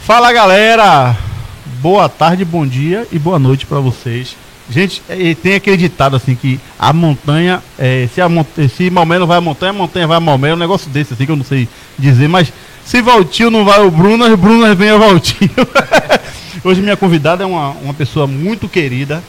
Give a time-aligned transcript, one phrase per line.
[0.00, 1.16] Fala galera,
[1.80, 4.36] boa tarde, bom dia e boa noite para vocês.
[4.68, 9.18] Gente, é, tem aquele ditado assim que a montanha, é, se, a mont se Maomé
[9.18, 11.32] não vai à montanha, a montanha vai a Maomé, é um negócio desse assim que
[11.32, 11.66] eu não sei
[11.98, 12.52] dizer, mas
[12.84, 15.50] se Valtinho não vai o Brunas, Brunas vem a Valtinho.
[16.62, 19.24] Hoje minha convidada é uma, uma pessoa muito querida,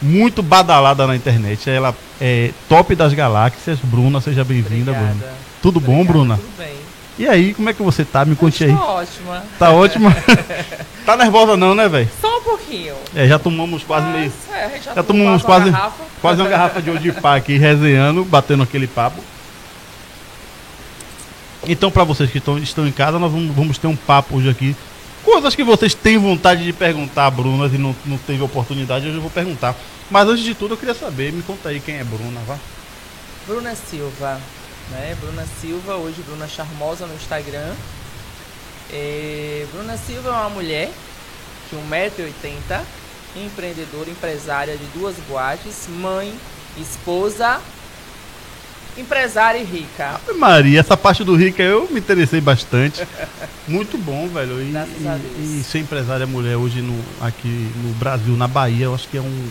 [0.00, 1.68] muito badalada na internet.
[1.68, 3.80] Ela é top das galáxias.
[3.82, 5.16] Bruna, seja bem-vinda, Bruna.
[5.60, 6.36] Tudo Obrigada, bom, Bruna?
[6.36, 6.83] Tudo bem.
[7.16, 8.24] E aí, como é que você tá?
[8.24, 8.72] Me conte aí.
[8.72, 9.44] Tô ótima.
[9.58, 10.16] Tá ótima?
[11.06, 12.08] tá nervosa não, né, velho?
[12.20, 12.94] Só um pouquinho.
[13.14, 14.32] É, já tomamos quase Mas, meio.
[14.52, 18.64] É, já, já tomamos quase, uma quase, quase uma garrafa de Odipá aqui, resenhando, batendo
[18.64, 19.22] aquele papo.
[21.66, 24.50] Então, para vocês que estão, estão em casa, nós vamos, vamos ter um papo hoje
[24.50, 24.76] aqui.
[25.24, 29.22] Coisas que vocês têm vontade de perguntar, Bruna, e não, não teve oportunidade, hoje eu
[29.22, 29.74] vou perguntar.
[30.10, 32.58] Mas antes de tudo, eu queria saber, me conta aí quem é Bruna, vá.
[33.46, 34.38] Bruna Silva,
[34.90, 35.16] né?
[35.20, 37.74] Bruna Silva, hoje Bruna Charmosa no Instagram.
[38.92, 40.90] É, Bruna Silva é uma mulher
[41.70, 42.80] de 1,80m,
[43.36, 46.32] empreendedora, empresária de duas boates, mãe,
[46.78, 47.60] esposa,
[48.96, 50.20] empresária e rica.
[50.28, 53.06] Ave Maria, essa parte do rica eu me interessei bastante.
[53.66, 54.60] Muito bom, velho.
[54.60, 59.08] E, e, e, ser empresária mulher hoje no, aqui no Brasil, na Bahia, eu acho
[59.08, 59.50] que é um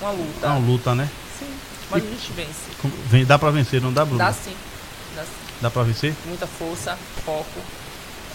[0.00, 0.46] uma luta.
[0.46, 1.08] É uma luta, né?
[1.38, 1.48] Sim,
[1.90, 2.92] mas e, a gente vence.
[3.06, 4.18] Vem, dá pra vencer, não dá, Bruno?
[4.18, 4.54] Dá sim.
[5.66, 6.14] Dá, pra vencer?
[6.26, 7.60] Muita força, foco,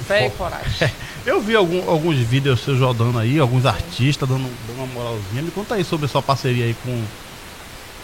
[0.06, 0.36] fé foco.
[0.36, 0.92] e coragem.
[1.26, 3.70] Eu vi algum, alguns vídeos seus rodando aí, alguns sim.
[3.70, 5.42] artistas dando, dando uma moralzinha.
[5.42, 7.04] Me conta aí sobre a sua parceria aí com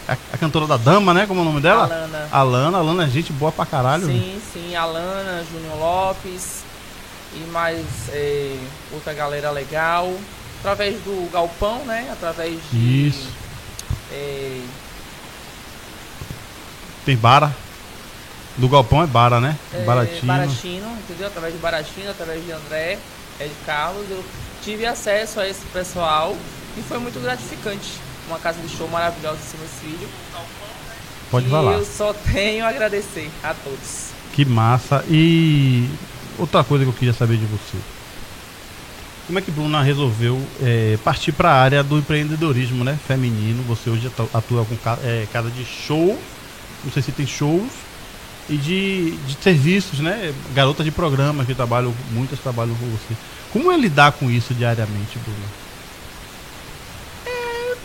[0.08, 1.26] a, a, cantora da Dama, né?
[1.26, 1.84] Como é o nome dela?
[1.84, 2.28] Alana.
[2.32, 2.78] Alana.
[2.78, 4.06] Alana é gente boa pra caralho.
[4.06, 4.74] Sim, sim.
[4.74, 6.62] Alana, Júnior Lopes
[7.34, 8.56] e mais é,
[8.92, 10.10] outra galera legal.
[10.60, 12.08] Através do Galpão, né?
[12.12, 13.08] Através de...
[13.08, 13.28] Isso
[14.10, 14.62] é...
[17.04, 17.54] Tem bara.
[18.58, 19.56] Do galpão é bara, né?
[19.72, 20.26] É, Baratino.
[20.26, 21.28] Baratino, entendeu?
[21.28, 22.98] Através de Baratino, através de André,
[23.38, 24.24] é de Carlos, eu
[24.64, 26.36] tive acesso a esse pessoal
[26.76, 28.00] e foi muito gratificante.
[28.26, 30.10] Uma casa de show maravilhosa em meus filhos.
[31.30, 31.72] Pode e falar.
[31.72, 34.10] eu só tenho a agradecer a todos.
[34.34, 35.04] Que massa.
[35.08, 35.88] E
[36.36, 37.78] outra coisa que eu queria saber de você.
[39.26, 43.62] Como é que Bruna resolveu é, partir para a área do empreendedorismo né, feminino?
[43.64, 46.18] Você hoje atua com é, casa de show,
[46.82, 47.70] não sei se tem shows,
[48.48, 50.32] e de, de serviços, né?
[50.54, 53.14] Garotas de programa que trabalham, muitas trabalham com você.
[53.52, 55.38] Como é lidar com isso diariamente, Bruna?
[57.26, 57.76] É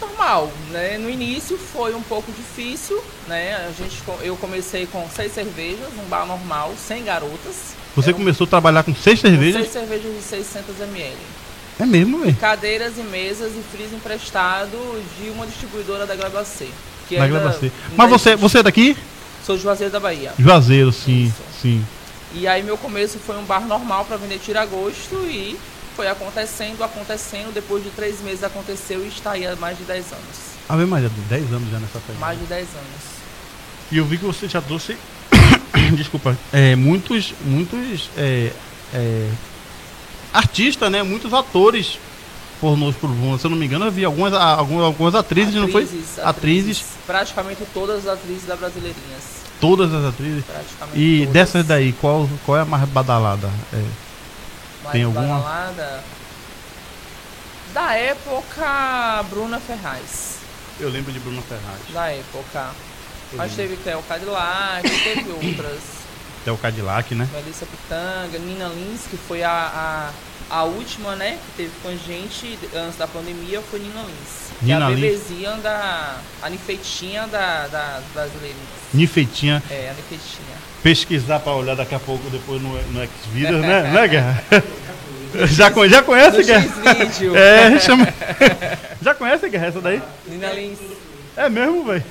[0.00, 0.98] normal, né?
[0.98, 3.66] No início foi um pouco difícil, né?
[3.66, 7.74] A gente, eu comecei com seis cervejas, um bar normal, sem garotas.
[7.96, 9.62] Você começou a trabalhar com seis cervejas?
[9.62, 11.16] seis cervejas de 600 ml.
[11.80, 12.36] É mesmo, velho?
[12.36, 14.76] Cadeiras e mesas e freezer emprestado
[15.18, 16.68] de uma distribuidora da Glabacê.
[17.08, 18.96] Que da é Mas você, você é daqui?
[19.48, 20.34] Sou de Juazeiro da Bahia.
[20.38, 21.42] Juazeiro, sim, Isso.
[21.62, 21.82] sim.
[22.34, 25.58] E aí meu começo foi um bar normal para vender tira-gosto e
[25.96, 27.50] foi acontecendo, acontecendo.
[27.54, 30.36] Depois de três meses aconteceu e está aí há mais de 10 anos.
[30.68, 32.18] Ah, bem mais de 10 anos já nessa pegada.
[32.20, 33.02] Mais de 10 anos.
[33.90, 34.98] E eu vi que você já trouxe
[35.96, 38.52] desculpa, é, muitos, muitos é,
[38.92, 39.30] é,
[40.30, 41.02] artistas, né?
[41.02, 41.98] Muitos atores
[42.60, 43.38] pornôs por Bruna.
[43.38, 45.84] Se eu não me engano, eu vi algumas, algumas, algumas atrizes, atrizes, não foi?
[45.84, 46.84] Atrizes, atrizes.
[47.06, 49.37] Praticamente todas as atrizes da Brasileirinhas.
[49.60, 50.44] Todas as atrizes?
[50.94, 51.32] E todas.
[51.32, 53.50] dessas daí, qual, qual é a mais badalada?
[53.72, 53.82] É,
[54.84, 55.38] mais tem alguma?
[55.38, 56.04] badalada?
[57.74, 60.38] Da época, Bruna Ferraz.
[60.80, 61.80] Eu lembro de Bruna Ferraz.
[61.92, 62.70] Da época.
[63.32, 65.97] Mas teve Theo Cadillac, teve outras.
[66.48, 67.28] Theo Cadillac, né?
[67.34, 71.94] Melissa Pitanga, Nina Lins, que foi a, a, a, última, né, que teve com a
[71.94, 74.48] gente antes da pandemia, foi Nina Lins.
[74.62, 75.62] Nina é a bebezinha Lins.
[75.62, 76.16] da.
[76.42, 78.56] a nifeitinha da, da brasileirinha.
[78.94, 79.62] Nifeitinha?
[79.70, 80.56] É, a nifeitinha.
[80.82, 83.82] Pesquisar pra olhar daqui a pouco depois no, no Xvideos, né?
[83.92, 84.44] né, Guerra?
[85.48, 86.66] Já, já conhece, Guerra?
[87.36, 88.08] É, chama...
[89.00, 90.02] Já conhece, Guerra, essa daí?
[90.26, 90.78] Nina Lins.
[91.36, 92.02] É mesmo, velho?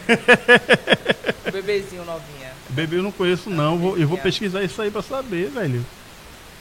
[1.52, 2.56] Bebezinho novinha.
[2.69, 5.85] Bebê eu não conheço não, vou, eu vou pesquisar isso aí pra saber, velho.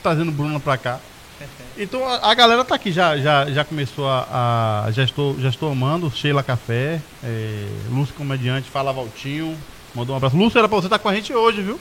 [0.02, 1.00] Trazendo Bruna pra cá.
[1.78, 5.50] Então a, a, galera tá aqui, já, já, já começou a, a, Já estou, já
[5.50, 9.54] estou amando, Sheila Café, é, Lúcio Comediante, Fala Valtinho.
[9.94, 10.34] Mandou um abraço.
[10.34, 11.78] Lúcio, era pra você estar tá com a gente hoje, viu?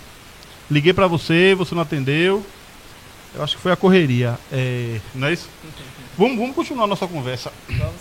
[0.70, 2.46] Liguei pra você, você não atendeu.
[3.34, 4.38] Eu acho que foi a correria.
[4.52, 5.48] É, não é isso?
[6.18, 7.54] vamos, vamos continuar a nossa conversa.
[7.70, 7.96] Vamos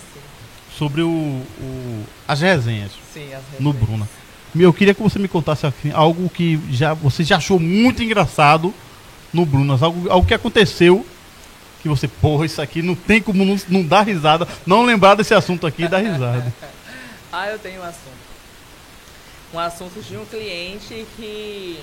[0.77, 4.07] sobre o, o as, resenhas Sim, as resenhas no Bruna.
[4.57, 8.73] Eu queria que você me contasse assim, algo que já você já achou muito engraçado
[9.33, 11.05] no Brunas, algo, algo que aconteceu
[11.85, 15.35] que você, porra, isso aqui não tem como não, não dar risada, não lembrar desse
[15.35, 16.51] assunto aqui e dar risada.
[17.31, 18.25] ah, eu tenho um assunto.
[19.53, 21.79] Um assunto de um cliente que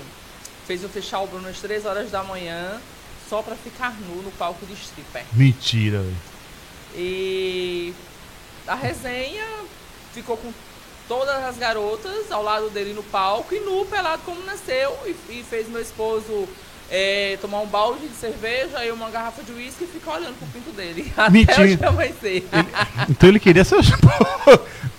[0.67, 2.81] fez eu fechar o Bruno às 3 horas da manhã
[3.29, 5.23] só pra ficar nu no palco de stripper.
[5.31, 6.17] Mentira, velho.
[6.97, 7.93] E
[8.67, 9.45] a resenha
[10.13, 10.51] ficou com
[11.07, 14.95] todas as garotas ao lado dele no palco e nu, pelado como nasceu.
[15.05, 16.47] E, e fez meu esposo
[16.89, 20.47] é, tomar um balde de cerveja e uma garrafa de uísque e ficar olhando pro
[20.47, 21.11] pinto dele.
[21.17, 21.89] Até Mentira.
[21.89, 22.47] amanhecer.
[22.51, 22.67] Ele-
[23.09, 23.77] então ele queria ser.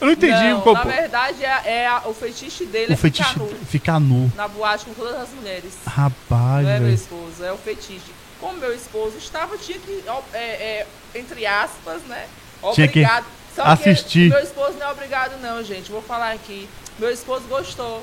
[0.00, 3.28] Eu não entendi Não, qual- na verdade, é, é o fetiche dele o é fetiche
[3.28, 3.54] ficar nu.
[3.66, 4.32] ficar nu.
[4.34, 5.72] Na boate com todas as mulheres.
[5.86, 8.12] Rapaz, Não é meu esposo, é o fetiche.
[8.40, 10.04] Como meu esposo estava, tinha que,
[10.34, 12.26] é, é, entre aspas, né?
[12.74, 13.24] Tinha que Obrigado.
[13.54, 14.30] Só assistir.
[14.30, 15.90] Meu esposo não é obrigado, não, gente.
[15.90, 16.68] Vou falar aqui.
[16.98, 18.02] Meu esposo gostou.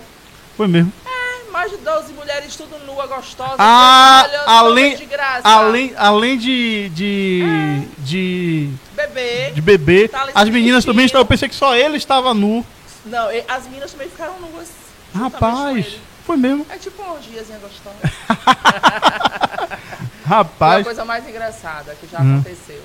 [0.55, 0.91] Foi mesmo.
[1.05, 3.55] É, mais de 12 mulheres, tudo nua, gostosa.
[3.57, 5.41] Ah, além, de graça.
[5.47, 9.51] além, além de, de, de, Bebê.
[9.51, 11.23] de beber, Tá as meninas também estavam.
[11.23, 12.65] Eu pensei que só ele estava nu.
[13.05, 14.69] Não, as meninas também ficaram nuas.
[15.13, 16.65] Rapaz, foi mesmo.
[16.69, 17.95] É tipo uma orgiazinha gostosa.
[18.01, 18.35] Foi
[20.25, 22.35] a Rapaz, coisa mais engraçada que já Hum.
[22.39, 22.81] aconteceu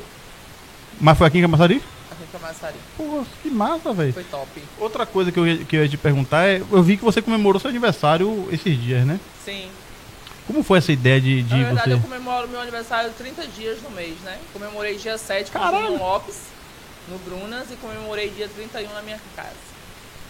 [0.98, 1.82] mas foi aqui em Camaçari?
[2.38, 2.76] Camaçari.
[2.96, 4.12] Pô, que massa, velho.
[4.12, 4.48] Foi top.
[4.78, 7.20] Outra coisa que eu, ia, que eu ia te perguntar é: eu vi que você
[7.22, 9.18] comemorou seu aniversário esses dias, né?
[9.44, 9.68] Sim.
[10.46, 12.02] Como foi essa ideia de, de Na verdade, eu você.
[12.08, 14.38] comemoro meu aniversário 30 dias no mês, né?
[14.52, 15.86] Comemorei dia 7 com o Caralho.
[15.86, 16.36] Bruno Lopes,
[17.08, 19.50] no Brunas, e comemorei dia 31 na minha casa.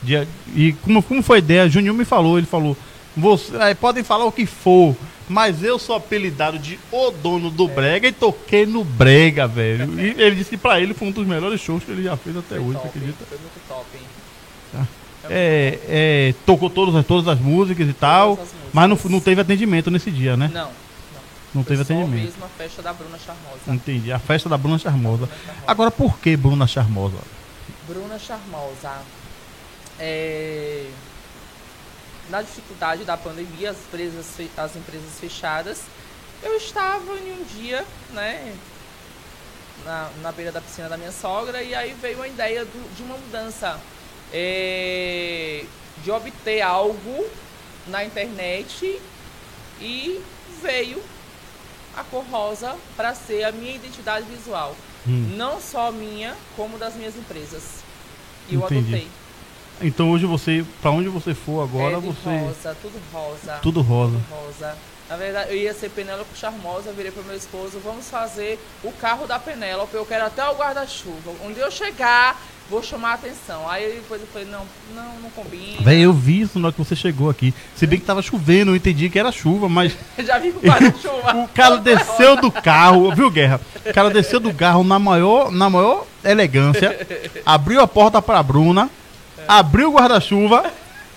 [0.03, 1.69] de- e como, como foi a ideia?
[1.69, 2.75] Juninho me falou, ele falou:
[3.17, 4.97] você, aí podem falar o que for,
[5.29, 9.99] mas eu sou apelidado de O Dono do Brega e toquei no Brega, velho.
[10.01, 12.37] E ele disse que pra ele foi um dos melhores shows que ele já fez
[12.37, 13.25] até Foi hoje, top, acredita?
[13.29, 14.03] Foi muito top, hein?
[14.73, 14.87] Tá.
[15.23, 18.51] Foi É, é, tocou todas, as- todas as músicas e tal, músicas.
[18.73, 20.51] mas não, não teve atendimento nesse dia, né?
[20.55, 20.71] Não,
[21.55, 21.63] não.
[21.65, 22.11] Teve atendimento.
[22.25, 23.61] mesmo a festa da Bruna Charmosa.
[23.69, 24.13] Entendi.
[24.13, 25.27] A festa da Bruna Charmosa.
[25.27, 25.65] Bruna Charmosa.
[25.67, 27.17] Agora, por que Bruna Charmosa?
[27.89, 28.93] Bruna Charmosa.
[29.99, 30.85] É,
[32.29, 34.27] Na dificuldade da pandemia, as empresas,
[34.57, 35.83] as empresas fechadas,
[36.43, 38.53] eu estava em um dia, né,
[39.85, 43.03] na, na beira da piscina da minha sogra, e aí veio a ideia do- de
[43.05, 43.79] uma mudança,
[44.33, 45.65] é,
[46.03, 47.27] de obter algo
[47.87, 49.01] na internet
[49.81, 50.21] e
[50.61, 51.01] veio
[51.97, 54.75] a cor rosa para ser a minha identidade visual.
[55.07, 55.35] Hum.
[55.37, 57.63] Não só minha, como das minhas empresas.
[58.49, 58.89] E eu Entendi.
[58.95, 59.09] adotei.
[59.81, 62.29] Então hoje você, pra onde você for agora, é você.
[62.29, 63.59] rosa, tudo rosa.
[63.63, 64.13] Tudo rosa.
[64.13, 64.77] tudo rosa.
[65.09, 69.25] Na verdade, eu ia ser Penélope Charmosa, virei pro meu esposo, vamos fazer o carro
[69.27, 71.31] da Penélope, eu quero até o guarda-chuva.
[71.45, 73.69] Onde eu chegar, vou chamar a atenção.
[73.71, 75.81] Aí depois eu falei, não, não, não combina.
[75.81, 77.55] Véi, eu vi isso na hora que você chegou aqui.
[77.77, 80.63] Se bem que tava chovendo, eu entendi que era chuva, mas Já vi com o
[80.69, 81.37] guarda-chuva.
[81.45, 83.61] o cara desceu do carro, viu, Guerra?
[83.85, 87.07] O cara desceu do carro na maior, na maior elegância,
[87.45, 88.91] abriu a porta pra Bruna,
[89.49, 90.71] abriu o guarda-chuva,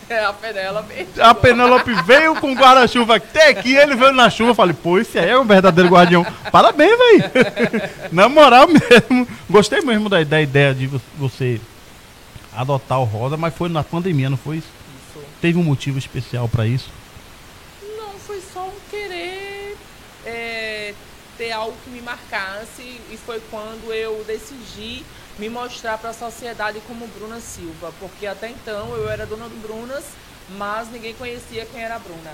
[0.09, 1.07] É a Penélope.
[1.19, 4.55] a Penélope veio com o guarda-chuva até aqui, ele veio na chuva.
[4.55, 6.25] Falei, pô, esse aí é um verdadeiro guardião.
[6.51, 7.23] Parabéns, velho.
[8.11, 9.27] Na moral mesmo.
[9.49, 11.61] Gostei mesmo da, da ideia de vo- você
[12.55, 14.67] adotar o rosa, mas foi na pandemia, não foi isso?
[15.15, 15.25] Isso.
[15.39, 16.89] Teve um motivo especial pra isso?
[17.97, 19.77] Não, foi só um querer
[20.25, 20.93] é,
[21.37, 25.03] ter algo que me marcasse e foi quando eu decidi
[25.39, 29.55] me mostrar para a sociedade como Bruna Silva, porque até então eu era dona do
[29.61, 30.03] Brunas,
[30.49, 32.33] mas ninguém conhecia quem era a Bruna,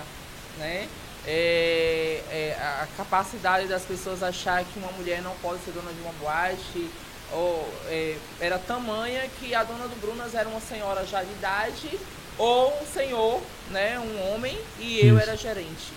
[0.58, 0.90] né?
[1.28, 6.00] É, é, a capacidade das pessoas achar que uma mulher não pode ser dona de
[6.02, 6.90] uma boate
[7.32, 12.00] ou, é, era tamanha que a dona do Brunas era uma senhora já de idade
[12.38, 15.24] ou um senhor, né, um homem, e eu Isso.
[15.24, 15.94] era gerente.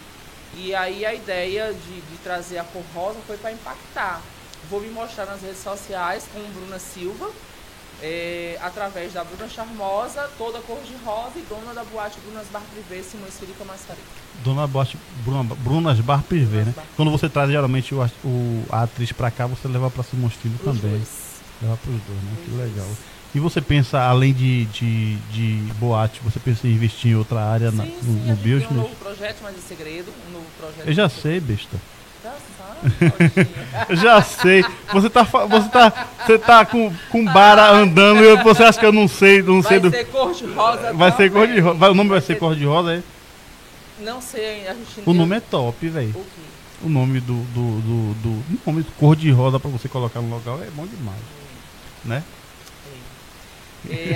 [0.54, 4.22] E aí a ideia de, de trazer a cor rosa foi para impactar.
[4.70, 7.30] Vou me mostrar nas redes sociais com Bruna Silva,
[8.02, 12.62] é, através da Bruna Charmosa, toda cor de rosa e dona da boate Brunas Bar
[12.72, 13.98] Privé, Simões Felipe Massari.
[14.44, 16.72] Dona Bote, Bruna, Brunas Bar Privé, né?
[16.76, 16.84] Bar.
[16.96, 20.54] Quando você traz geralmente o, o- a atriz pra cá, você leva pra Simões Filho
[20.56, 20.90] Os também.
[20.92, 21.08] dois.
[21.62, 22.32] Leva pros dois, né?
[22.44, 22.70] Que Os dois.
[22.70, 22.88] legal.
[23.34, 27.70] E você pensa, além de, de, de boate, você pensa em investir em outra área
[27.72, 28.76] na, Sim, no, sim, no gente tem um business?
[28.76, 30.12] novo projeto, mas é segredo.
[30.28, 30.86] Um novo projeto.
[30.86, 31.76] Eu já sei, besta.
[33.90, 34.64] Já sei.
[34.92, 38.92] Você tá, você tá, você tá com, com bara andando e você acha que eu
[38.92, 39.96] não sei, não sei Vai do.
[39.96, 41.78] ser cor de rosa Vai ser cor de rosa.
[41.78, 43.02] Vai- O nome vai ser cor de rosa, é?
[44.00, 46.14] Não sei, a gente O nome é top, velho.
[46.14, 46.86] O?
[46.86, 48.44] O nome do, do, do, do.
[48.64, 51.18] Nome cor de rosa pra você colocar no local é bom demais.
[52.04, 52.22] Né?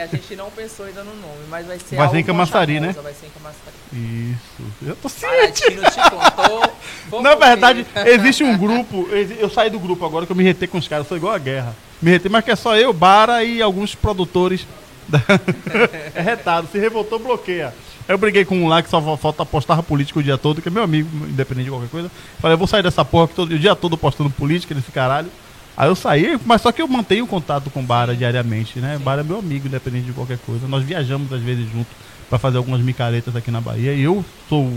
[0.02, 2.92] A gente não pensou ainda no nome, mas vai ser Vai ser em Camaçari, né?
[3.02, 3.76] Vai ser em Camaçari.
[3.92, 4.62] Isso.
[4.86, 6.72] Eu tô Paradino te contou.
[7.22, 9.08] Na verdade, existe um grupo.
[9.38, 11.34] Eu saí do grupo agora que eu me retei com os caras, eu sou igual
[11.34, 11.74] a guerra.
[12.00, 14.66] Me retei, mas que é só eu, Bara e alguns produtores.
[15.08, 15.22] da-
[16.14, 17.72] é retado, se revoltou, bloqueia.
[18.08, 20.70] Eu briguei com um lá que só falta postar política o dia todo, que é
[20.70, 22.10] meu amigo, independente de qualquer coisa.
[22.40, 25.30] Falei, eu vou sair dessa porra que todo, o dia todo postando política nesse caralho.
[25.76, 28.96] Aí eu saí, mas só que eu mantenho contato com o Bara diariamente, né?
[28.98, 29.04] Sim.
[29.04, 30.68] Bara é meu amigo, independente de qualquer coisa.
[30.68, 31.92] Nós viajamos às vezes juntos
[32.28, 33.92] para fazer algumas micaretas aqui na Bahia.
[33.92, 34.70] E eu sou.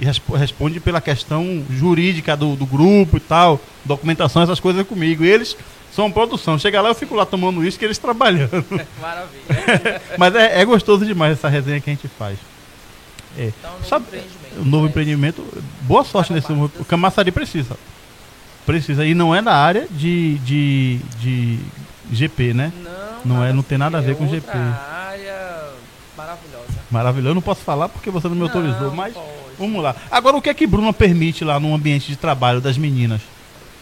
[0.00, 0.04] E
[0.36, 5.24] responde pela questão jurídica do, do grupo e tal, documentação, essas coisas comigo.
[5.24, 5.56] E eles
[5.92, 6.56] são produção.
[6.56, 8.64] Chega lá, eu fico lá tomando isso que eles trabalhando.
[9.00, 10.00] Maravilha.
[10.16, 12.38] Mas é, é, gostoso demais essa resenha que a gente faz.
[13.36, 13.46] É.
[13.58, 14.60] Então, um novo Sabe, empreendimento.
[14.60, 14.90] Um novo né?
[14.90, 15.64] empreendimento.
[15.82, 16.52] Boa sorte nesse.
[16.52, 17.76] O Camaçari precisa.
[18.68, 19.06] Precisa.
[19.06, 21.58] E não é na área de, de, de
[22.12, 22.70] GP, né?
[23.24, 24.46] Não, não é, não tem nada a ver com GP.
[24.46, 25.70] área
[26.14, 26.78] maravilhosa.
[26.90, 27.30] Maravilhoso.
[27.30, 29.26] Eu não posso falar porque você não me autorizou, mas pode.
[29.58, 29.96] vamos lá.
[30.10, 33.22] Agora, o que é que Bruna permite lá no ambiente de trabalho das meninas?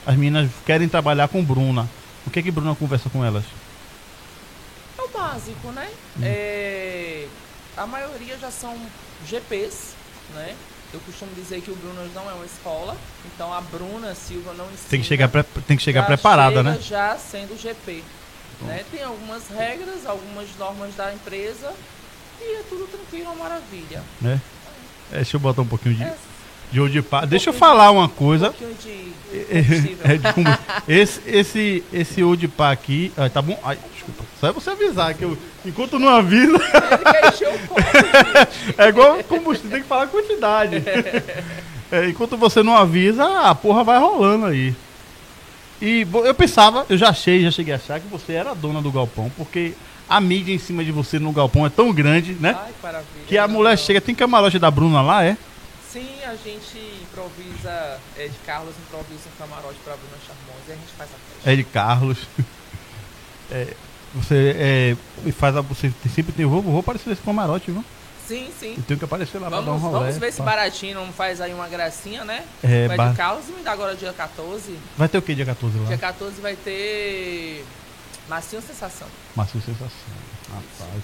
[0.07, 1.91] As meninas querem trabalhar com Bruna.
[2.25, 3.43] O que é que Bruna conversa com elas?
[4.97, 5.89] É o básico, né?
[6.17, 6.21] Hum.
[6.23, 7.27] É,
[7.77, 8.77] a maioria já são
[9.29, 9.95] GPs,
[10.33, 10.55] né?
[10.93, 14.65] Eu costumo dizer que o Bruno não é uma escola, então a Bruna Silva não
[14.67, 14.89] ensina.
[14.89, 16.79] Tem que chegar, pre tem que chegar preparada, né?
[16.81, 18.03] Já sendo GP.
[18.63, 18.85] Né?
[18.91, 21.75] Tem algumas regras, algumas normas da empresa
[22.41, 24.03] e é tudo tranquilo, uma maravilha.
[24.25, 24.39] É.
[25.13, 26.03] é deixa eu botar um pouquinho de.
[26.05, 26.17] É
[26.71, 27.25] de Odipá.
[27.25, 28.51] Um Deixa eu falar uma coisa.
[28.61, 33.13] Um de é, é, de esse, esse, esse Odipá aqui.
[33.17, 33.59] Ai, tá bom?
[34.07, 34.25] Desculpa.
[34.41, 35.37] Só é você avisar que eu.
[35.65, 36.57] Enquanto não avisa.
[38.79, 40.83] É igual combustível, tem que falar a quantidade.
[41.91, 44.75] É, enquanto você não avisa, a porra vai rolando aí.
[45.81, 48.81] E eu pensava, eu já achei, já cheguei a achar que você era a dona
[48.81, 49.75] do galpão, porque
[50.09, 52.57] a mídia em cima de você no galpão é tão grande, né?
[52.59, 55.37] Ai, que a mulher chega, tem camarote da Bruna lá, é?
[55.93, 60.77] Sim, a gente improvisa, é, de Carlos improvisa um camarote para Bruna Charmosa e a
[60.77, 61.51] gente faz a festa.
[61.51, 62.19] É de Carlos.
[63.49, 63.75] É,
[64.17, 67.85] você é, faz a, você sempre tem, vou, vou aparecer nesse camarote, viu?
[68.27, 68.75] Sim, sim.
[68.77, 69.99] Eu tenho que aparecer lá vamos, pra dar um rolê.
[70.07, 72.45] Vamos ver se baratinho não faz aí uma gracinha, né?
[72.63, 73.11] É, vai bar...
[73.11, 74.77] de Carlos e me dá agora dia 14.
[74.97, 75.87] Vai ter o que dia 14 lá?
[75.87, 77.65] Dia 14 vai ter
[78.29, 79.07] Macio Sensação.
[79.37, 79.89] Macio Sensação,
[80.49, 81.03] rapaz.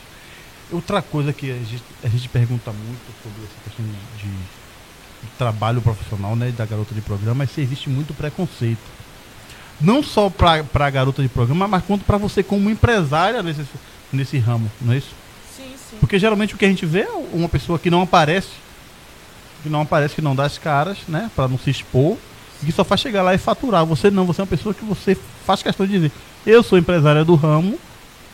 [0.73, 3.85] Outra coisa que a gente, a gente pergunta muito sobre essa questão
[4.17, 8.81] de, de trabalho profissional né, da garota de programa, é se existe muito preconceito.
[9.83, 13.65] Não só para a garota de programa, mas quanto para você como empresária nesse,
[14.13, 15.11] nesse ramo, não é isso?
[15.57, 15.97] Sim, sim.
[15.99, 18.49] Porque geralmente o que a gente vê é uma pessoa que não aparece,
[19.63, 22.17] que não aparece, que não dá as caras, né, para não se expor,
[22.63, 23.85] e que só faz chegar lá e faturar.
[23.87, 26.13] Você não, você é uma pessoa que você faz questão de dizer,
[26.47, 27.79] eu sou empresária do ramo,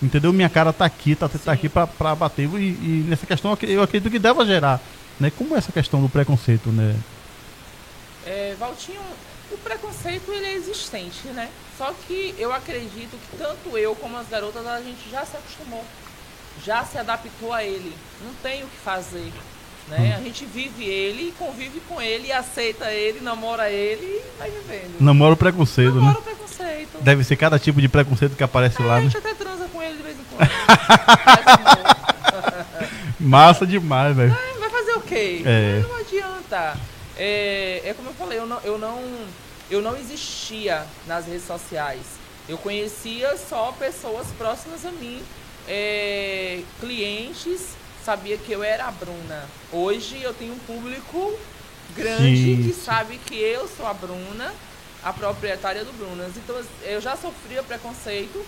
[0.02, 0.32] entendeu?
[0.32, 2.48] Minha cara tá aqui, tá, tá aqui para bater.
[2.54, 4.80] E, e, nessa questão eu acredito que deva gerar
[5.18, 5.32] né?
[5.36, 6.94] Como é essa questão do preconceito, né?
[8.26, 9.00] É, Valtinho,
[9.50, 11.48] o preconceito ele é existente, né?
[11.76, 15.84] Só que eu acredito que tanto eu como as garotas a gente já se acostumou,
[16.64, 17.94] já se adaptou a ele.
[18.24, 19.32] Não tem o que fazer,
[19.88, 20.14] né?
[20.14, 20.18] Hum.
[20.18, 25.00] A gente vive ele, convive com ele, aceita ele, namora ele e vai vivendo.
[25.00, 26.18] Namora o preconceito, namora né?
[26.20, 26.98] o preconceito.
[27.00, 29.20] Deve ser cada tipo de preconceito que aparece é, lá, A gente né?
[29.24, 30.48] até transa com ele de vez em quando.
[33.20, 34.36] Massa demais, velho
[35.08, 35.42] ok.
[35.44, 35.82] É.
[35.82, 36.76] Não adianta.
[37.18, 39.02] É, é como eu falei, eu não, eu, não,
[39.70, 42.02] eu não existia nas redes sociais.
[42.48, 45.22] Eu conhecia só pessoas próximas a mim,
[45.68, 49.44] é, clientes, sabia que eu era a Bruna.
[49.70, 51.38] Hoje eu tenho um público
[51.94, 54.54] grande que sabe que eu sou a Bruna,
[55.02, 56.36] a proprietária do Brunas.
[56.36, 58.44] Então eu já sofria preconceito.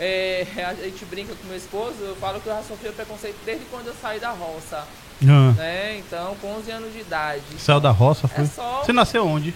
[0.00, 3.64] É, a gente brinca com meu esposo, eu falo que eu já sofria preconceito desde
[3.66, 4.84] quando eu saí da roça.
[5.22, 5.52] Ah.
[5.52, 5.98] Né?
[5.98, 7.42] Então, com 11 anos de idade.
[7.58, 8.28] Saiu da roça?
[8.28, 8.44] Foi?
[8.44, 8.82] É só...
[8.84, 9.54] Você nasceu onde?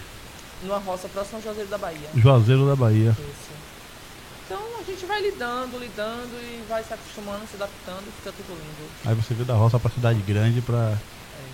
[0.62, 2.08] Numa roça próxima ao Juazeiro da Bahia.
[2.14, 3.10] Juazeiro da Bahia.
[3.10, 3.50] Isso.
[4.46, 8.56] Então a gente vai lidando, lidando e vai se acostumando, se adaptando e fica tudo
[8.56, 8.90] lindo.
[9.04, 10.96] Aí você veio da roça pra cidade grande pra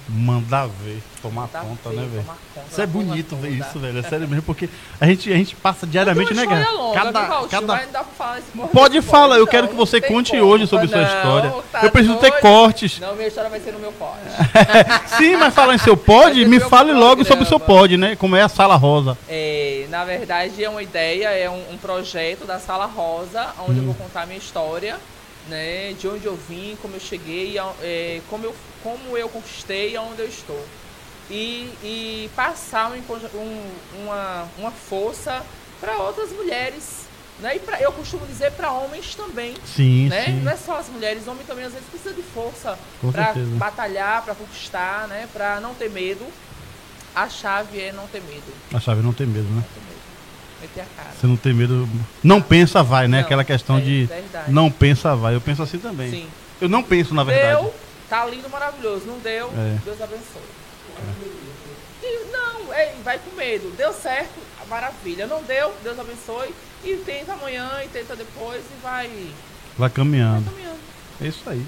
[0.06, 2.26] Mandar ver, tomar Mandar conta, ver, né, velho?
[2.70, 3.99] Isso é bonito ver isso, velho.
[3.99, 4.68] É sério mesmo, porque
[5.00, 6.66] a gente, a gente passa diariamente, né, cara?
[6.92, 8.04] Cada, cada...
[8.70, 10.42] Pode falar, eu quero que você conte como.
[10.42, 11.54] hoje sobre não, sua história.
[11.73, 13.00] Tá eu preciso ter cortes.
[13.00, 14.18] Não, minha história vai ser no meu pod.
[15.16, 18.14] Sim, mas falar em seu pod, me fale logo sobre o seu pod, né?
[18.14, 19.16] Como é a Sala Rosa.
[19.26, 23.82] É, na verdade, é uma ideia, é um, um projeto da Sala Rosa, onde hum.
[23.82, 24.99] eu vou contar a minha história
[25.48, 30.20] né, de onde eu vim, como eu cheguei, é, como, eu, como eu conquistei aonde
[30.20, 30.64] eu estou.
[31.30, 35.44] E, e passar um, um, uma, uma força
[35.80, 37.04] para outras mulheres.
[37.40, 37.56] Né?
[37.56, 39.54] E pra, eu costumo dizer para homens também.
[39.64, 40.26] Sim, né?
[40.26, 40.40] sim.
[40.40, 42.78] Não é só as mulheres, homem também às vezes precisa de força
[43.10, 45.28] para batalhar, para conquistar, né?
[45.32, 46.24] para não ter medo.
[47.14, 48.52] A chave é não ter medo.
[48.72, 49.54] A chave é não ter medo, né?
[49.54, 49.93] Não ter medo
[50.64, 51.11] meter a cara.
[51.18, 51.88] Você não tem medo.
[52.23, 53.18] Não pensa, vai, né?
[53.18, 54.06] Não, Aquela questão é de.
[54.06, 54.50] Verdade.
[54.52, 55.35] Não pensa, vai.
[55.35, 56.11] Eu penso assim também.
[56.11, 56.26] Sim.
[56.61, 57.62] Eu não penso, na verdade.
[57.64, 57.75] Eu
[58.09, 59.04] tá lindo, maravilhoso.
[59.06, 59.78] Não deu, É.
[59.85, 60.42] Deus abençoe.
[62.02, 63.71] E não, ei, vai com medo.
[63.76, 65.26] Deu certo, maravilha.
[65.26, 66.54] Não deu, Deus abençoe.
[66.85, 69.33] E tenta amanhã, e tenta depois, e vai, Vai
[69.78, 70.44] vai caminhando.
[70.50, 70.78] caminhando.
[71.21, 71.64] É isso aí.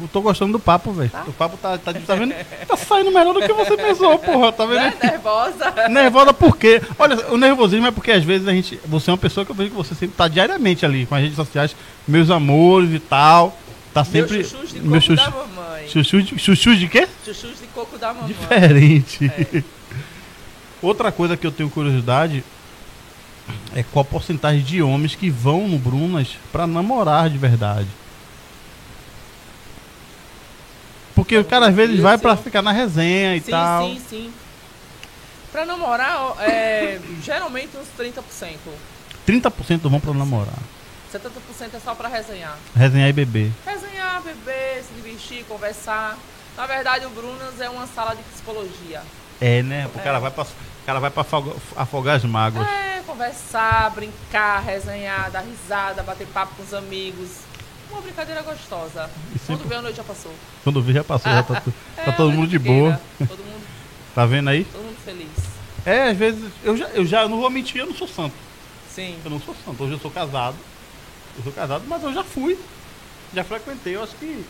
[0.00, 1.10] Eu tô gostando do papo, velho.
[1.10, 1.24] Tá.
[1.26, 2.34] O papo tá, tá, tá vendo?
[2.66, 4.52] Tá saindo melhor do que você pensou, porra.
[4.52, 4.80] Tá vendo?
[4.80, 4.94] Né?
[5.02, 5.88] Nervosa.
[5.88, 6.82] Nervosa por quê?
[6.98, 8.80] Olha, o nervosismo é porque às vezes a gente.
[8.86, 11.20] Você é uma pessoa que eu vejo que você sempre tá diariamente ali com as
[11.20, 11.76] redes sociais,
[12.08, 13.56] meus amores e tal.
[13.92, 14.38] Tá sempre.
[14.38, 15.88] Meu chuchus de coco chuchu, da mamãe.
[15.88, 17.08] chuchu, de, chuchu de quê?
[17.24, 18.28] Chuchus de coco da mamãe.
[18.28, 19.26] Diferente.
[19.26, 19.62] É.
[20.82, 22.42] Outra coisa que eu tenho curiosidade
[23.74, 27.88] é qual a porcentagem de homens que vão no Brunas pra namorar de verdade.
[31.14, 32.44] Porque o cara às vezes vai pra céu.
[32.44, 33.84] ficar na resenha e Sim, tal.
[33.88, 34.32] sim, sim.
[35.52, 38.56] Pra namorar, é, geralmente uns 30%.
[39.26, 40.58] 30% vão pra namorar.
[41.12, 42.58] 70% é só pra resenhar.
[42.74, 43.52] Resenhar e beber.
[43.64, 46.18] Resenhar, beber, se divertir, conversar.
[46.56, 49.02] Na verdade, o Brunas é uma sala de psicologia.
[49.40, 49.88] É, né?
[49.94, 50.02] O É.
[50.02, 50.44] cara vai pra,
[50.84, 52.66] cara vai pra afogar, afogar as mágoas.
[52.66, 57.28] É, conversar, brincar, resenhar, dar risada, bater papo com os amigos.
[57.94, 59.10] Uma brincadeira gostosa.
[59.34, 60.32] E Quando sempre- vê a noite já passou.
[60.62, 61.62] Quando vi já passou, já tá,
[61.96, 63.00] É, tá todo uma mundo de boa.
[63.18, 63.64] Todo mundo,
[64.14, 64.64] Tá vendo aí?
[64.64, 65.28] todo mundo feliz.
[65.86, 68.34] É, às vezes, eu já, eu já eu não vou mentir, eu não sou santo.
[68.92, 69.16] Sim.
[69.24, 69.82] Eu não sou santo.
[69.82, 70.56] Hoje eu sou casado.
[71.36, 72.56] Eu sou casado, mas eu já fui.
[73.34, 73.96] Já frequentei.
[73.96, 74.44] Eu acho que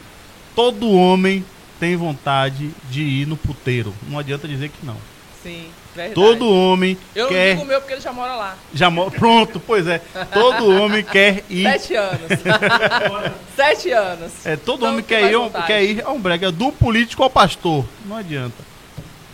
[0.55, 1.45] todo homem
[1.81, 3.95] tem vontade de ir no puteiro.
[4.09, 4.97] Não adianta dizer que não.
[5.45, 6.15] Sim, verdade.
[6.15, 7.51] Todo homem Eu não quer.
[7.53, 8.57] digo o meu porque ele já mora lá.
[8.75, 10.01] Já mo- Pronto, pois é.
[10.33, 11.63] Todo homem quer ir.
[11.71, 12.21] Sete anos.
[13.55, 14.33] Sete anos.
[14.45, 15.67] É, todo Então, homem quer ir, vontade.
[15.67, 17.85] quer ir a um brega do político ao pastor.
[18.07, 18.57] Não adianta.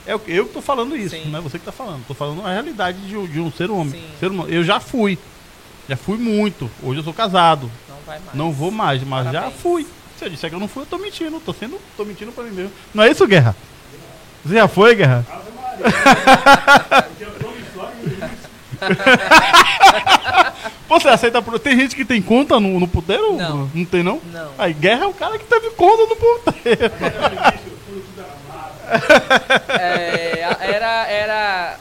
[0.07, 1.31] É que- eu que tô falando isso, Sim.
[1.31, 2.05] não é você que tá falando.
[2.07, 3.91] Tô falando a realidade de, um- de um ser humano.
[3.93, 4.03] Sim.
[4.19, 4.51] Ser humano.
[4.53, 5.19] Eu já fui.
[5.89, 6.71] Já fui muito.
[6.83, 7.71] Hoje eu sou casado.
[7.89, 8.35] Não vai mais.
[8.35, 9.61] Não vou mais, mas já Parabéns.
[9.61, 9.87] fui.
[10.19, 11.41] Se eu disser que eu não fui, eu tô mentindo.
[11.41, 11.81] Tô sendo.
[11.97, 12.73] tô mentindo pra mim mesmo.
[12.93, 13.55] Não é isso, Guerra?
[14.45, 15.25] Você já foi, Guerra?
[20.89, 21.41] Pô, Você aceita.
[21.43, 23.37] pro- Tem gente que tem conta no, no puteiro?
[23.37, 23.71] Não.
[23.73, 24.21] Não tem, não?
[24.33, 24.53] Não.
[24.59, 26.81] Aí, Guerra é o cara que teve conta no puteiro.
[29.69, 31.77] É, era, era.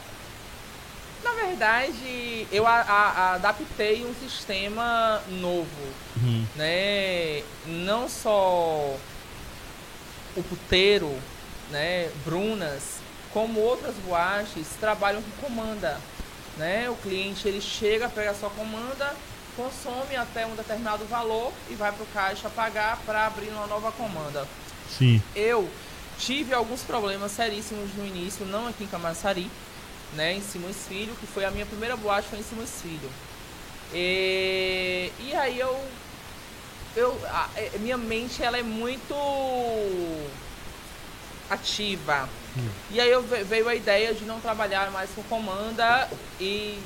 [1.24, 5.66] Na verdade, eu a- a- adaptei um sistema novo,
[6.22, 6.44] Uhum.
[6.54, 7.42] né?
[7.66, 8.94] Não só
[10.36, 11.12] o puteiro,
[11.72, 12.08] né?
[12.24, 12.99] Brunas,
[13.32, 16.00] como outras boates trabalham com comanda,
[16.56, 16.88] né?
[16.90, 19.14] O cliente ele chega, pega a sua comanda,
[19.56, 23.92] consome até um determinado valor e vai para o caixa pagar para abrir uma nova
[23.92, 24.46] comanda.
[24.98, 25.22] Sim.
[25.34, 25.68] Eu
[26.18, 29.50] tive alguns problemas seríssimos no início, não aqui em Camaçari,
[30.14, 33.10] né, em Simões Filho, que foi a minha primeira boate foi em Simões Filho.
[33.94, 35.80] E, e aí eu,
[36.96, 39.14] eu a- é, minha mente ela é muito
[41.50, 42.28] ativa.
[42.90, 46.08] E aí eu ve- veio a ideia de não trabalhar mais com comanda
[46.40, 46.78] e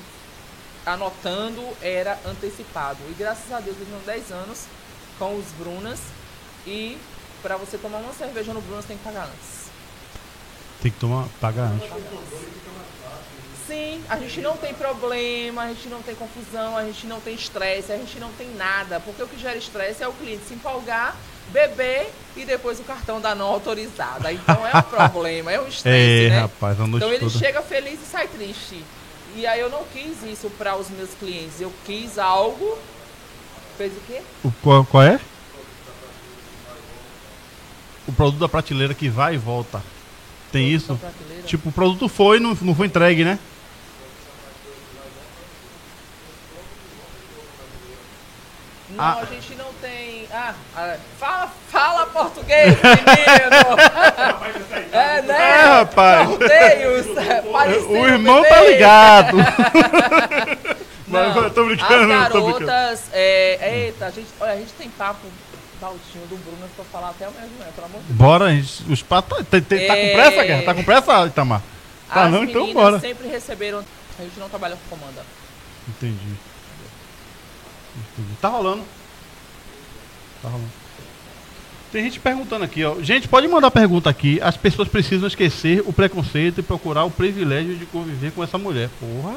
[0.86, 2.98] anotando era antecipado.
[3.10, 4.64] E graças a Deus eu tenho 10 anos
[5.18, 6.00] com os Brunas
[6.66, 6.98] e
[7.42, 9.64] para você tomar uma cerveja no Brunas tem que pagar antes.
[10.82, 11.26] Tem que tomar.
[11.40, 11.88] pagar antes.
[13.66, 17.34] Sim, a gente não tem problema, a gente não tem confusão, a gente não tem
[17.34, 19.00] estresse, a gente não tem nada.
[19.00, 21.16] Porque o que gera estresse é o cliente se empolgar,
[21.48, 24.32] beber e depois o cartão da não autorizada.
[24.32, 26.40] Então é um problema, é um estresse, É, né?
[26.40, 27.38] rapaz, Então ele toda.
[27.38, 28.82] chega feliz e sai triste.
[29.36, 31.60] E aí eu não quis isso para os meus clientes.
[31.60, 32.78] Eu quis algo.
[33.76, 34.20] Fez o quê?
[34.44, 35.18] O, qual, qual é?
[38.06, 39.82] O produto da prateleira que vai e volta.
[40.52, 40.96] Tem isso?
[41.46, 43.38] Tipo, o produto foi e não, não foi entregue, né?
[48.90, 49.20] Não, Ah.
[49.22, 50.23] a gente não tem.
[50.36, 53.76] Ah, ah, fala, fala português, menino!
[54.92, 55.38] é, né?
[55.60, 56.28] É, rapaz.
[56.28, 57.06] Sorteios!
[57.52, 58.48] parecido, O irmão bebê.
[58.54, 59.36] tá ligado.
[61.06, 62.66] Não, Mas tô brincando, as tô brincando.
[62.66, 65.20] garotas, é, eita, a gente, olha, a gente tem papo
[65.80, 68.18] Daltinho do Bruno pra falar até amanhã de manhã, pelo amor de Deus.
[68.18, 69.38] Bora, gente, os patos.
[69.38, 70.12] Tá, tá- tá com É.
[70.14, 70.62] pressa, Guerra?
[70.62, 71.62] Tá com pressa, Itamar?
[72.12, 72.98] Tá As não, então bora.
[72.98, 73.84] sempre receberam.
[74.18, 75.22] A gente não trabalha com comanda.
[75.88, 76.34] Entendi.
[77.96, 78.36] Entendi.
[78.40, 78.82] Tá rolando.
[80.44, 80.68] Tá rolando.
[81.90, 83.00] Tem gente perguntando aqui, ó.
[83.00, 84.38] Gente, pode mandar pergunta aqui.
[84.42, 88.90] As pessoas precisam esquecer o preconceito e procurar o privilégio de conviver com essa mulher.
[89.00, 89.36] Porra.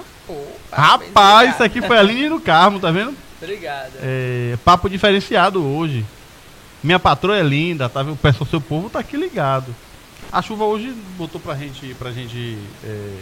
[0.71, 3.15] Rapaz, isso aqui foi a linha do Carmo, tá vendo?
[3.41, 3.93] Obrigada.
[4.01, 6.03] É, papo diferenciado hoje.
[6.83, 8.15] Minha patroa é linda, tá vendo?
[8.15, 9.73] O pessoal, seu povo tá aqui ligado.
[10.31, 11.93] A chuva hoje botou pra gente.
[11.93, 13.17] Pra gente é,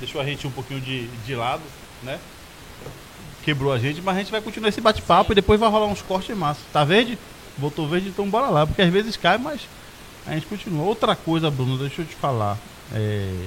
[0.00, 1.62] deixou a gente um pouquinho de, de lado,
[2.02, 2.18] né?
[3.46, 6.02] Quebrou a gente, mas a gente vai continuar esse bate-papo e depois vai rolar uns
[6.02, 6.60] cortes massa.
[6.72, 7.16] Tá verde?
[7.56, 8.66] Voltou verde, então bora lá.
[8.66, 9.60] Porque às vezes cai, mas
[10.26, 10.84] a gente continua.
[10.84, 12.58] Outra coisa, Bruno, deixa eu te falar.
[12.92, 13.46] É,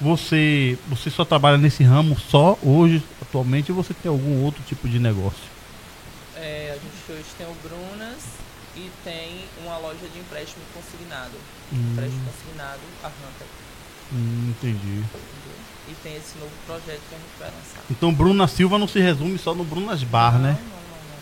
[0.00, 4.88] você, você só trabalha nesse ramo só hoje, atualmente, ou você tem algum outro tipo
[4.88, 5.42] de negócio?
[6.36, 8.22] É, a gente hoje tem o Brunas
[8.76, 11.34] e tem uma loja de empréstimo consignado.
[11.72, 11.94] Hum.
[11.94, 13.46] Empréstimo consignado, a Hunter.
[14.12, 15.02] Hum, entendi.
[16.02, 17.82] Tem esse novo projeto que a gente vai lançar.
[17.90, 20.50] Então Bruna Silva não se resume só no Brunas Bar, não, né?
[20.52, 21.18] Não, não, não, não,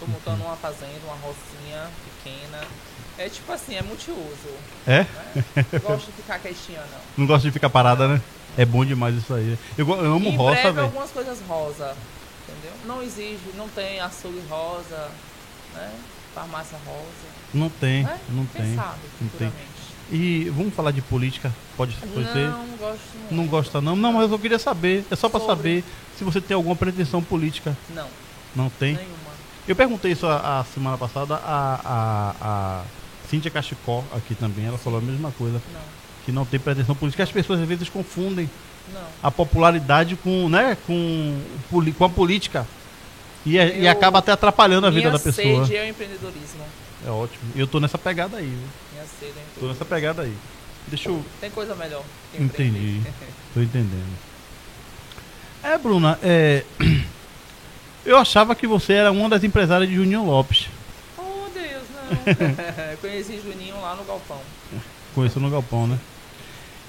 [0.00, 1.88] Tô montando uma fazenda, uma rocinha
[2.22, 2.64] pequena.
[3.16, 4.48] É tipo assim, é multiuso.
[4.86, 5.00] É?
[5.00, 5.66] Né?
[5.72, 6.98] Não gosto de ficar quietinha, não.
[7.18, 8.20] Não gosta de ficar parada, né?
[8.56, 9.58] É bom demais isso aí.
[9.76, 10.86] Eu, eu amo em roça, velho.
[10.86, 11.96] algumas coisas rosa,
[12.48, 12.72] entendeu?
[12.86, 15.10] Não exige, não tem açougue rosa,
[15.74, 15.92] né?
[16.34, 18.18] Farmácia rosa, Não tem, né?
[18.30, 18.74] não Quem tem.
[18.74, 19.52] sabe, não tem.
[20.12, 21.52] E vamos falar de política?
[21.76, 22.48] Pode, pode ser?
[22.48, 23.36] Não, não gosto não.
[23.38, 23.96] Não gosta não?
[23.96, 25.04] Não, mas eu queria saber.
[25.10, 25.46] É só Sobre.
[25.46, 25.84] saber
[26.18, 27.76] se você tem alguma pretensão política.
[27.94, 28.06] Não,
[28.54, 28.94] Não tem?
[28.94, 29.14] nenhuma.
[29.66, 32.82] Eu perguntei isso a, a semana passada a, a, a
[33.30, 34.66] Cíntia Cachicó aqui também.
[34.66, 35.54] Ela falou a mesma coisa.
[35.72, 35.80] Não,
[36.26, 37.22] Que não tem pretensão política.
[37.22, 38.48] As pessoas às vezes confundem
[38.92, 39.00] não.
[39.22, 41.40] a popularidade com, né, com,
[41.96, 42.66] com a política.
[43.46, 45.64] E, é- e acaba até atrapalhando a vida da pessoa.
[45.66, 46.62] sede é o empreendedorismo.
[47.06, 47.52] É ótimo.
[47.54, 48.58] Eu tô nessa pegada aí?
[48.92, 50.34] Minha sede Tô nessa pegada aí.
[50.86, 51.24] Deixa eu.
[51.40, 52.04] Tem coisa melhor.
[52.38, 53.00] Entendi.
[53.54, 54.18] Tô entendendo.
[55.62, 56.64] É, Bruna, é.
[58.04, 60.68] Eu achava que você era uma das empresárias de Juninho Lopes.
[61.16, 62.96] oh, Deus, não.
[63.00, 64.40] Conheci Juninho lá no Galpão.
[65.14, 65.98] Conheceu no Galpão, né?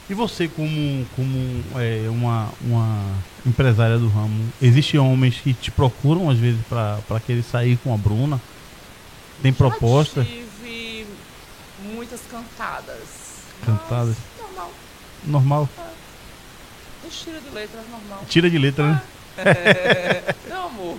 [0.09, 3.01] E você, como, como é, uma, uma
[3.45, 7.97] empresária do ramo, existem homens que te procuram às vezes para querer sair com a
[7.97, 8.39] Bruna?
[9.41, 10.23] Tem proposta?
[10.23, 11.07] Já tive
[11.83, 13.25] muitas cantadas.
[13.65, 14.15] Cantadas?
[14.39, 14.71] Normal.
[15.25, 15.69] Normal?
[17.07, 18.23] Estilo de letras normal.
[18.27, 19.01] Tira de letra, né?
[20.49, 20.97] não, amor.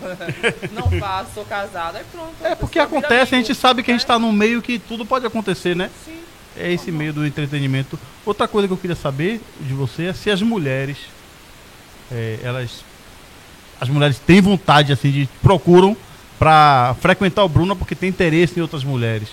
[0.73, 1.99] Não faço, sou casada.
[1.99, 2.35] Aí pronto.
[2.43, 4.09] É porque acontece, a gente sabe que a gente né?
[4.09, 5.91] tá num meio que tudo pode acontecer, né?
[6.05, 6.21] Sim.
[6.57, 7.99] É esse meio do entretenimento.
[8.25, 10.97] Outra coisa que eu queria saber de você é se as mulheres,
[12.11, 12.85] é, elas,
[13.81, 15.97] as mulheres têm vontade assim de procuram
[16.39, 19.29] pra frequentar o Bruna porque tem interesse em outras mulheres.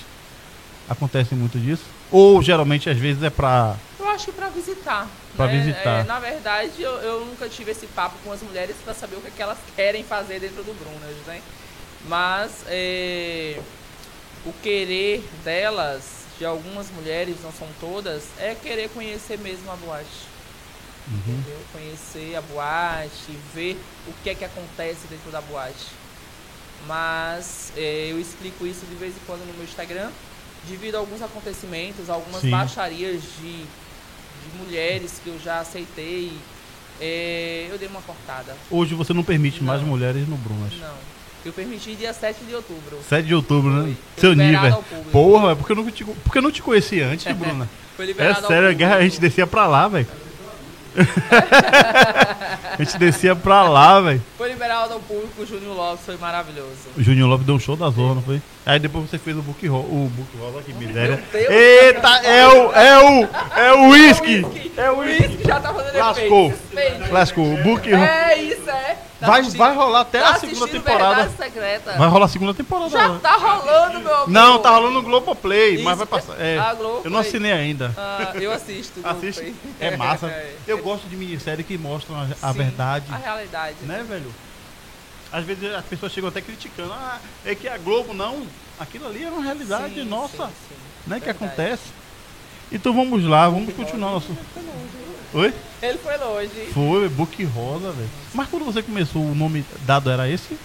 [0.89, 1.83] Acontece muito disso?
[2.11, 5.07] Ou geralmente às vezes é pra Eu acho que pra visitar.
[5.35, 5.59] Pra né?
[5.59, 6.01] visitar.
[6.01, 9.21] É, na verdade, eu, eu nunca tive esse papo com as mulheres pra saber o
[9.21, 11.41] que, é que elas querem fazer dentro do Brunas, né?
[12.07, 13.59] Mas é,
[14.45, 20.33] o querer delas, de algumas mulheres, não são todas, é querer conhecer mesmo a boate.
[21.07, 21.17] Uhum.
[21.17, 21.59] Entendeu?
[21.71, 25.87] Conhecer a boate, ver o que é que acontece dentro da boate.
[26.87, 30.09] Mas é, eu explico isso de vez em quando no meu Instagram,
[30.67, 32.49] devido a alguns acontecimentos, algumas Sim.
[32.49, 36.31] baixarias de, de mulheres que eu já aceitei.
[37.01, 38.55] é, eu dei uma cortada.
[38.69, 39.87] hoje você não permite mais Não.
[39.87, 40.73] mulheres no Brunas.
[40.79, 41.13] Não.
[41.45, 42.99] Eu permiti dia 7 de outubro.
[43.09, 43.83] 7 de outubro, né?
[43.83, 44.21] Foi.
[44.21, 44.81] Seu nível.
[45.11, 47.69] Porra, é porque eu não te, porque eu não te conheci antes, Bruna.
[47.97, 50.07] Foi É liberado ao sério, a guerra, a gente descia pra lá, velho.
[52.79, 54.21] a gente descia pra lá, velho.
[54.37, 56.69] Foi liberado ao público, o Júnior Lopes foi maravilhoso.
[56.97, 58.41] O Júnior Lopes deu um show da não foi?
[58.65, 59.81] Aí depois você fez o Book Roll.
[59.81, 61.21] O Book Roll, que miséria.
[61.33, 62.71] Eita, é o.
[62.73, 63.29] É o.
[63.57, 64.45] É o whisky!
[64.77, 65.23] É o O whisky!
[65.27, 66.47] uísque já tá fazendo Lascou.
[66.49, 67.13] efeito.
[67.13, 67.53] Lascou.
[67.53, 68.03] O Book Roll.
[68.03, 68.97] É isso, é.
[69.23, 71.29] Tá Vai, assistindo- vai rolar até tá a segunda temporada.
[71.97, 72.89] Vai rolar a segunda temporada.
[72.89, 73.19] Já né?
[73.23, 74.31] tá rolando, meu amigo.
[74.31, 76.05] Não, tá rolando no Globoplay, mas Isso.
[76.05, 76.41] vai passar.
[76.41, 77.93] É, Ah, eu não assinei ainda.
[77.97, 78.99] Ah, eu assisto.
[79.07, 79.55] Assiste.
[79.79, 80.27] É massa.
[80.33, 80.53] É.
[80.67, 83.05] Eu gosto de minissérie que mostram a, a verdade.
[83.13, 83.77] A realidade.
[83.83, 84.33] Né, velho?
[85.31, 86.91] Às vezes as pessoas chegam até criticando.
[86.91, 88.45] Ah, é que a Globo não.
[88.77, 90.75] Aquilo ali é uma realidade Sim, nossa, sim, sim.
[91.07, 91.19] né?
[91.19, 91.45] Que Verdade.
[91.45, 91.83] acontece.
[92.71, 94.35] Então vamos lá, vamos continuar nosso.
[95.33, 95.53] Oi?
[95.81, 96.69] Ele foi longe.
[96.73, 98.09] Foi, Book Rosa, velho.
[98.33, 100.57] Mas quando você começou, o nome dado era esse?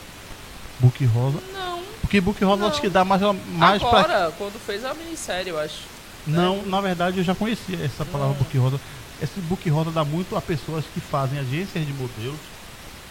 [0.79, 1.39] Book Rosa?
[1.53, 1.83] Não.
[2.03, 2.69] Porque Book Rosa Não.
[2.69, 3.89] acho que dá mais, mais pra.
[4.01, 5.83] Agora, quando fez a minissérie, eu acho.
[6.27, 8.39] Não, na verdade eu já conhecia essa palavra Hum.
[8.39, 8.81] Book Rosa.
[9.23, 12.39] Esse Book Rosa dá muito a pessoas que fazem agências de modelos.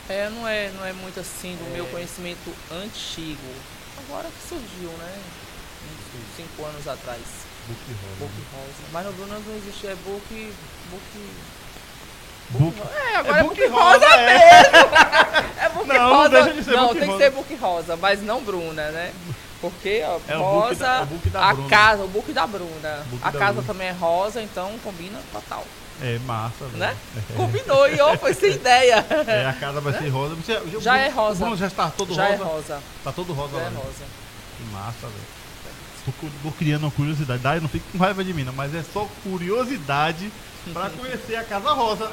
[0.07, 1.77] É, não é, não é muito assim do É.
[1.77, 3.41] meu conhecimento antigo.
[4.07, 5.11] Agora que surgiu, né?
[6.37, 7.19] Cinco anos atrás.
[7.67, 8.15] Book Rosa.
[8.19, 8.83] Book Rosa.
[8.91, 10.53] Mas no Brunas não existe, é Book.
[10.89, 11.29] Book.
[12.49, 14.25] Book- É, agora é, Book Book, Rosa, Rosa, é.
[14.61, 14.77] mesmo!
[15.59, 16.29] É Book Não, não Rosa.
[16.29, 17.17] deixa de ser Não, Book tem Rosa.
[17.17, 19.11] que ser Book Rosa, mas não Bruna, né?
[19.59, 21.69] Porque, ó, É o book rosa, da- é o book da a Bruna.
[21.69, 23.05] casa, o book da Bruna.
[23.09, 23.67] Book a da casa Bruna.
[23.67, 25.65] também é rosa, então combina total,
[26.01, 26.77] É massa, velho.
[26.77, 26.95] né?
[27.35, 29.03] Combinou e ó, foi sem ideia.
[29.27, 30.35] É, a casa vai ser rosa.
[30.35, 31.35] Você, o Já Bruno- é rosa.
[31.35, 32.33] O Bruno já está todo Já rosa.
[32.35, 33.69] é rosa, Tá todo rosa já é lá.
[33.71, 33.77] né?
[33.83, 34.03] rosa.
[34.57, 35.36] Que massa, velho.
[36.07, 37.43] Tô, cu- tô criando uma curiosidade.
[37.43, 40.31] Daí não fique com raiva de mim, não, mas é só curiosidade
[40.71, 42.09] pra conhecer a Casa Rosa.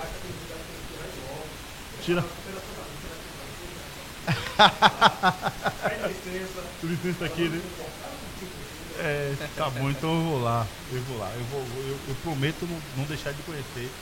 [2.00, 2.24] Tira.
[6.83, 7.61] Licença aqui, né?
[8.96, 10.68] É, tá bom, então eu vou lá.
[10.90, 11.33] Eu vou lá.
[11.37, 13.92] Eu, vou, eu, eu prometo não, não deixar de conhecer.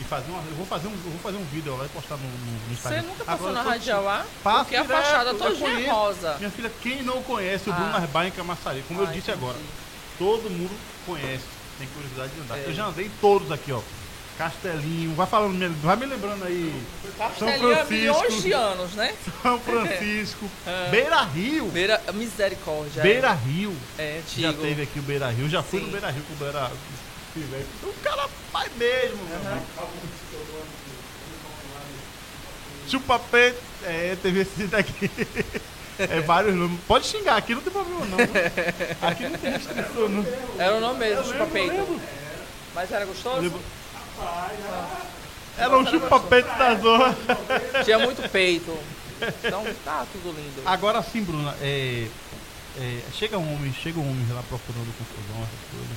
[0.00, 2.22] E fazer uma, eu vou fazer um, vou fazer um vídeo lá e postar no,
[2.26, 3.00] no, Instagram.
[3.02, 4.26] Você nunca passou Agora, na Rádio Auá?
[4.42, 6.34] Passo Porque a fachada todinha é rosa.
[6.38, 7.76] Minha filha, quem não conhece o Ah.
[7.76, 9.68] Bruno Arbar em Camaçari, como eu disse agora, entendi.
[10.18, 10.72] todo mundo
[11.06, 11.44] conhece,
[11.78, 12.58] tem curiosidade de andar.
[12.58, 12.64] É.
[12.66, 13.80] Eu já andei todos aqui, ó.
[14.36, 16.74] Castelinho, vai falando, me- vai me lembrando aí.
[17.16, 18.42] Castelinho há milhões Francisco.
[18.48, 19.14] de anos, né?
[19.42, 20.88] São Francisco, É.
[20.90, 21.66] Beira Rio.
[21.68, 23.00] Beira, misericórdia.
[23.00, 23.72] Beira Rio.
[23.96, 24.62] É, Já antigo.
[24.62, 25.86] teve aqui o Beira Rio, já fui Sim.
[25.86, 26.72] no Beira Rio com o Beira.
[27.82, 28.23] O cara
[28.54, 29.62] vai mesmo, irmão.
[32.88, 33.60] Chupa peito.
[33.82, 35.10] É, teve esse daqui.
[35.96, 36.80] É vários nomes.
[36.88, 38.18] Pode xingar, aqui não tem problema não.
[39.08, 40.26] Aqui não tem restrição, não.
[40.58, 41.72] Era o nome mesmo, Eu chupa eu peito.
[41.72, 42.00] lembro.
[42.74, 43.40] Mas era gostoso?
[43.42, 43.60] Lembro.
[45.56, 47.16] Era um chupa-peito da zona.
[47.84, 48.76] Tinha muito peito.
[49.44, 50.62] Então tá tudo lindo.
[50.66, 52.08] Agora sim, Bruna, é,
[52.76, 55.96] é, chega um homem, chega um homem lá procurando confusão, essas coisas.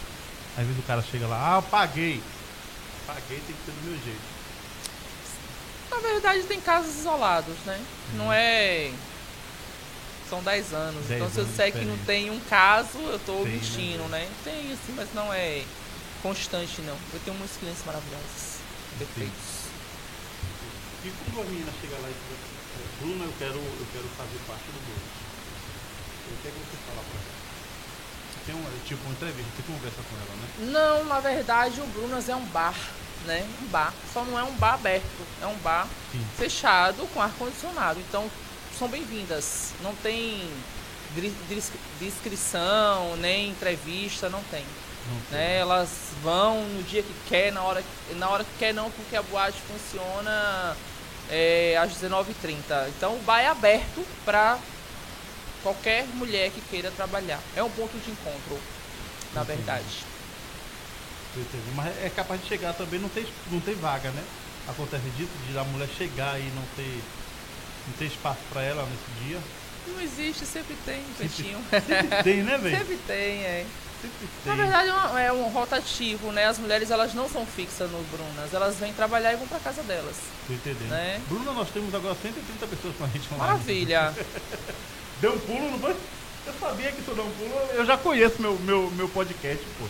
[0.59, 2.21] Às vezes o cara chega lá, ah, paguei.
[3.07, 4.37] Paguei, tem que ser do meu jeito.
[5.89, 7.79] Na verdade tem casos isolados, né?
[8.15, 8.91] Não é.
[10.29, 11.07] São 10 anos.
[11.07, 14.03] 10 então se eu disser que não tem um caso, eu tô Tem, né, mentindo,
[14.09, 14.29] né?
[14.43, 15.63] Tem assim, mas não é
[16.21, 16.97] constante não.
[17.13, 18.59] Eu tenho muitos clientes maravilhosos.
[18.99, 19.57] Perfeitos.
[21.05, 22.39] E quando a menina chega lá e diz,
[22.75, 25.07] é, Bruna, eu quero, eu quero fazer parte do grupo.
[26.27, 27.36] O que é que você fala pra ela?
[28.47, 30.71] Tem uma, tipo, uma entrevista, você conversa com ela, né?
[30.71, 32.73] Não, na verdade o Brunas é um bar,
[33.25, 33.45] né?
[33.61, 33.93] Um bar.
[34.13, 36.25] Só não é um bar aberto, é um bar Sim.
[36.37, 37.99] fechado com ar-condicionado.
[37.99, 38.31] Então
[38.79, 39.73] são bem-vindas.
[39.83, 40.41] Não tem
[41.99, 44.63] descrição, nem entrevista, não tem.
[45.09, 45.37] Não tem.
[45.37, 45.57] né?
[45.59, 45.89] Elas
[46.21, 47.83] vão no dia que quer, na hora,
[48.15, 50.75] na hora que quer não, porque a boate funciona
[51.29, 52.87] é, às 19h30.
[52.89, 54.57] Então o bar é aberto para
[55.63, 57.39] qualquer mulher que queira trabalhar.
[57.55, 58.59] É um ponto de encontro,
[59.33, 59.57] na Entendi.
[59.57, 60.05] verdade.
[61.33, 61.75] Tô entendendo.
[61.75, 64.23] Mas é capaz de chegar também, não tem, não tem vaga, né?
[64.67, 67.01] Acontece disso, de a mulher chegar e não ter,
[67.87, 69.39] não ter espaço pra ela nesse dia.
[69.87, 71.63] Não existe, sempre tem, Sempre- peixinho.
[71.71, 72.77] Sempre tem, né, velho?
[72.77, 73.65] Sempre tem, é.
[74.01, 74.61] Sempre Na tem.
[74.61, 76.45] verdade é um, é um rotativo, né?
[76.45, 79.81] As mulheres elas não são fixas no Brunas, elas vêm trabalhar e vão para casa
[79.83, 80.15] delas.
[80.45, 80.89] Tô entendendo.
[80.89, 81.21] né?
[81.29, 83.51] Bruna, nós temos agora 130 pessoas com a gente online.
[83.53, 84.13] Maravilha.
[85.19, 85.95] Deu um pulo, não foi?
[86.45, 87.53] Eu sabia que isso deu um pulo.
[87.73, 89.85] Eu já conheço meu, meu, meu podcast, pô.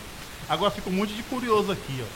[0.48, 2.06] Agora fica um monte de curioso aqui, ó.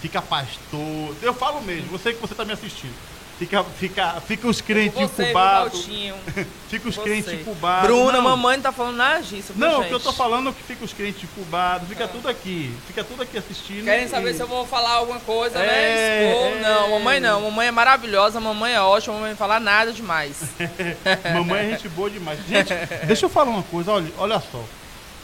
[0.00, 1.16] Fica pastor.
[1.22, 2.94] Eu falo mesmo, você que você tá me assistindo.
[3.38, 5.10] Fica, fica, fica os crentes.
[5.32, 6.16] Valtinho?
[6.68, 7.02] Fica os Você.
[7.02, 7.86] crentes incubados.
[7.88, 8.22] Bruna, Não.
[8.22, 9.54] mamãe não tá falando nada disso.
[9.56, 12.08] Não, o que eu tô falando é que fica os crentes incubados, fica Ah.
[12.08, 12.74] tudo aqui.
[12.86, 13.84] Fica tudo aqui assistindo.
[13.84, 16.30] Querem saber e- se eu vou falar alguma coisa, É, né?
[16.30, 16.46] Expor?
[16.58, 16.60] é.
[16.60, 17.40] Não, mamãe não.
[17.42, 20.42] Mamãe é maravilhosa, mamãe é ótima, mamãe não fala nada demais.
[21.32, 22.38] Mamãe é gente boa demais.
[22.46, 22.74] Gente,
[23.06, 24.62] deixa eu falar uma coisa, olha, olha só.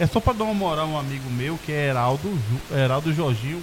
[0.01, 2.39] É só pra dar uma moral a um amigo meu, que é Heraldo,
[2.73, 3.63] Heraldo Jorginho.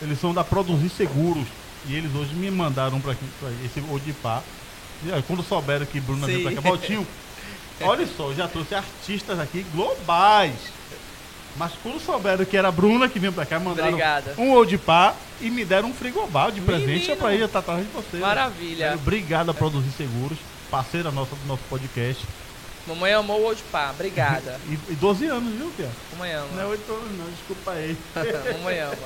[0.00, 1.46] Eles são da Produzir Seguros.
[1.86, 3.12] E eles hoje me mandaram pra
[3.64, 4.42] esse Odipá.
[5.04, 6.44] E aí, quando souberam que Bruna veio Sim.
[6.44, 7.06] pra cá, Valtinho,
[7.80, 10.54] olha só, eu já trouxe artistas aqui globais.
[11.56, 14.34] Mas quando souberam que era a Bruna que vinha pra cá, mandaram Obrigada.
[14.38, 17.16] um Odipá e me deram um frigobar de presente Menino.
[17.16, 18.16] pra ir estar atrás de você.
[18.18, 18.94] Maravilha.
[18.94, 20.38] Obrigado a Produzir Seguros,
[20.70, 22.24] parceira nossa do nosso podcast.
[22.86, 24.58] Mamãe amou o Odipá, obrigada.
[24.68, 25.90] E, e 12 anos, viu, Pia?
[26.12, 26.48] Mamãe ama.
[26.54, 27.96] Não é 8 anos não, desculpa aí.
[28.58, 28.96] Mamãe ama.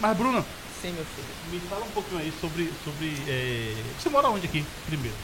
[0.00, 0.44] Mas, Bruna,
[0.82, 1.28] Sim, meu filho.
[1.50, 2.72] me fala um pouquinho aí sobre.
[2.84, 5.16] sobre é, Você mora onde aqui, primeiro?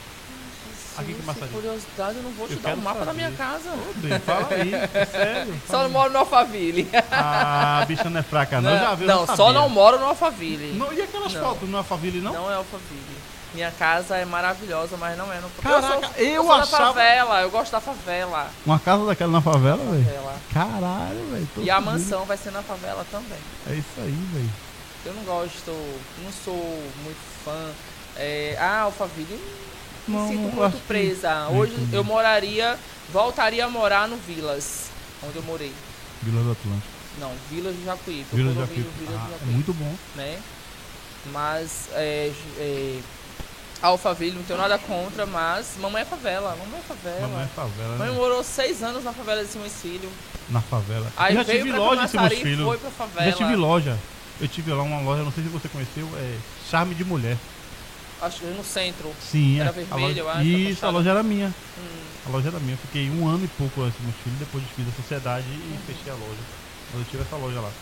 [0.97, 1.51] Aqui em Se Camaçari.
[1.51, 3.17] curiosidade, eu não vou te Eu dar o quero mapa da saber.
[3.17, 3.71] minha casa.
[3.71, 4.71] Ô, bem, fala aí,
[5.11, 5.55] sério.
[5.67, 6.89] Só fala não moro no Alphaville.
[7.11, 8.71] Ah, a bicha não é fraca, não.
[8.71, 10.73] Já viu, não, não só não moro no Alphaville.
[10.79, 11.43] Não, E aquelas Não.
[11.43, 12.33] fotos, não é família, não?
[12.33, 13.17] Não é Alphaville.
[13.55, 16.87] Minha casa é maravilhosa, mas não é no Caraca, eu sou, eu sou da achava-
[16.87, 18.51] favela, eu gosto da favela.
[18.67, 20.07] Uma casa daquela na favela, velho?
[20.53, 21.49] Caralho, velho.
[21.59, 23.39] E a mansão vai ser na favela também.
[23.69, 24.51] É isso aí, velho.
[25.05, 25.71] Eu não gosto,
[26.23, 26.55] não sou
[27.03, 27.71] muito fã.
[28.17, 29.39] É, ah, Alphaville,
[30.09, 31.47] me Não, sinto muito que- presa.
[31.51, 31.95] eu Hoje entendi.
[31.97, 32.79] eu moraria,
[33.13, 34.91] voltaria a morar no Vilas,
[35.23, 35.73] onde eu morei.
[36.23, 36.89] Vila do Atlântico.
[37.21, 38.27] Não, Vila do Jacuípe.
[38.35, 38.89] Vila do Jacuípe.
[38.99, 39.95] Vila do Ah, é muito bom.
[40.17, 40.41] né?
[41.33, 42.99] Mas é, é,
[43.83, 47.21] Alphaville, não tenho nada contra, mas mamãe é favela, mamãe é favela.
[47.29, 48.15] Mamãe é favela, Mãe né?
[48.15, 50.09] morou seis anos na favela de Simões Filho.
[50.49, 51.11] Na favela.
[51.17, 52.65] Aí eu já veio tive pra loja em Simões e Filho.
[52.65, 53.31] foi pra favela.
[53.31, 53.99] Já tive loja.
[54.41, 57.39] Eu tive lá uma loja, não sei se você conheceu, é Charme de Mulher.
[58.21, 59.13] Acho que no centro.
[59.21, 59.73] Sim, Era é.
[59.73, 60.21] vermelho, a loja...
[60.21, 61.55] eu acho, Isso, a loja era minha.
[61.79, 61.83] Hum,
[62.25, 62.75] A loja era minha.
[62.75, 66.11] Eu fiquei um ano e pouco em Simões Filho, depois fiz a sociedade e fechei
[66.11, 66.41] a loja.
[66.91, 67.73] Mas eu tive essa loja lá.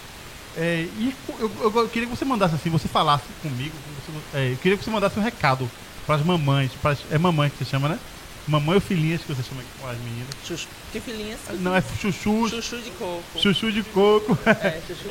[0.54, 4.52] É, e eu, eu- eu queria que você mandasse assim, você falasse comigo, você- é,
[4.52, 5.70] eu queria que você mandasse um recado
[6.04, 8.00] para as mamães, pras, é mamãe que você chama, né?
[8.46, 10.28] Mamãe ou filhinhas, que você chama aqui com as meninas.
[10.44, 10.66] Chuchu.
[10.90, 11.38] Que filhinhas?
[11.60, 13.22] Não, é chuchu, Chuchu de coco.
[13.40, 14.36] chuchu de coco.
[14.46, 15.08] É, chuchu,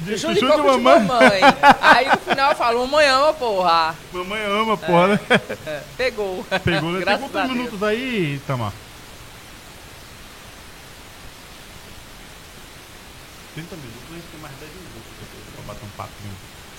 [0.00, 1.04] De- chuchu de chuchu de coco de mamãe.
[1.06, 1.40] mamãe.
[1.80, 3.94] Aí no final eu falo, mamãe ama, porra.
[4.12, 5.20] Mamãe ama, porra, né?
[5.66, 6.44] É, pegou.
[6.64, 7.04] Pegou, né?
[7.04, 8.72] Tem quantos minutos aí, Tamar?
[13.54, 15.02] 30 minutos, a gente tem mais 10 minutos
[15.54, 16.34] pra bater um papinho.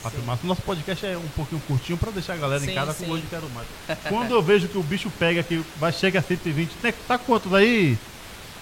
[0.06, 0.46] Papo massa.
[0.46, 3.06] Nosso podcast é um pouquinho curtinho pra deixar a galera em Sim, casa sim.
[3.06, 3.68] com hoje quero mais.
[4.08, 7.52] Quando eu vejo que o bicho pega, que vai chega a 120, tem, tá quantos
[7.54, 7.98] aí?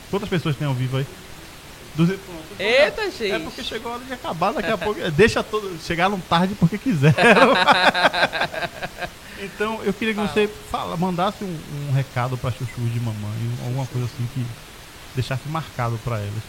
[0.09, 1.05] Quantas pessoas tem ao vivo aí?
[1.95, 2.43] 200, pronto.
[2.57, 3.43] Eita, É gente.
[3.43, 4.99] porque chegou a hora de acabar, daqui a pouco.
[5.11, 5.77] Deixa todo.
[5.85, 7.13] Chegaram tarde porque quiseram.
[9.43, 13.85] então eu queria que você fala, mandasse um, um recado pra chuchu de mamãe, alguma
[13.87, 14.45] coisa assim que
[15.13, 16.41] deixasse marcado pra elas.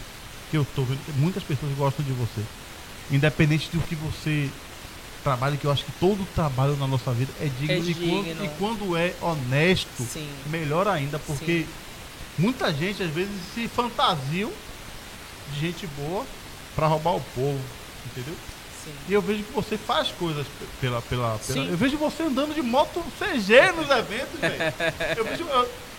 [0.52, 2.42] Que eu tô vendo que muitas pessoas gostam de você.
[3.10, 4.48] Independente do que você
[5.24, 8.24] trabalhe, que eu acho que todo trabalho na nossa vida é digno, É E, quando,
[8.24, 8.44] digno.
[8.44, 10.28] e quando é honesto, Sim.
[10.46, 11.68] melhor ainda, porque Sim.
[12.38, 14.52] muita gente às vezes se fantasiam
[15.52, 16.24] de gente boa
[16.76, 17.60] pra roubar o povo,
[18.06, 18.34] entendeu?
[18.84, 18.92] Sim.
[19.08, 21.00] E eu vejo que você faz coisas pe- pela.
[21.00, 24.74] pela, pela eu vejo você andando de moto CG nos eventos, velho.
[25.16, 25.48] Eu, vejo-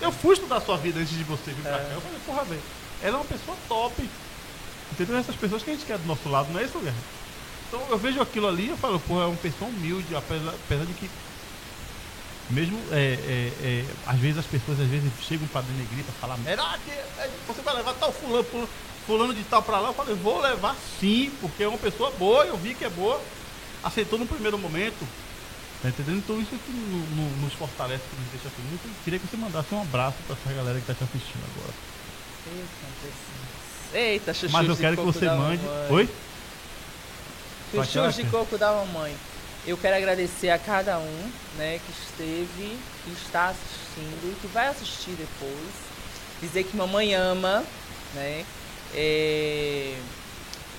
[0.02, 1.90] eu, estudar sua vida antes de você vir pra cá.
[1.94, 2.62] Eu falei, porra, velho,
[3.02, 4.08] ela é uma pessoa top.
[4.92, 5.18] Entendeu?
[5.18, 6.96] Essas pessoas que a gente quer do nosso lado, não é isso, Guerra?
[7.76, 10.86] Então eu vejo aquilo ali e eu falo, porra, é uma pessoa humilde, apesar, apesar
[10.86, 11.10] de que.
[12.50, 16.38] Mesmo, é, é, é, às vezes as pessoas às vezes chegam pra denegrir, pra falar
[16.38, 18.70] merda, que- é, você vai levar tal fulano, fulano,
[19.06, 19.90] fulano de tal pra lá.
[19.90, 23.20] Eu falei, vou levar sim, porque é uma pessoa boa, eu vi que é boa,
[23.84, 25.06] aceitou no primeiro momento.
[25.82, 26.18] Tá entendendo?
[26.20, 28.80] Então isso que no- no- nos fortalece, que nos deixa feliz.
[28.86, 31.74] Eu queria que você mandasse um abraço pra essa galera que tá te assistindo agora.
[33.94, 33.98] Eita.
[33.98, 35.62] Eita, chuchu Mas eu quero que você mande.
[35.90, 36.10] Oi?
[37.71, 39.15] Chuchu de coco da mamãe.
[39.65, 44.67] Eu quero agradecer a cada um, né, que esteve, que está assistindo e que vai
[44.67, 45.73] assistir depois.
[46.41, 47.63] Dizer que mamãe ama,
[48.13, 48.45] né?
[48.93, 49.97] É,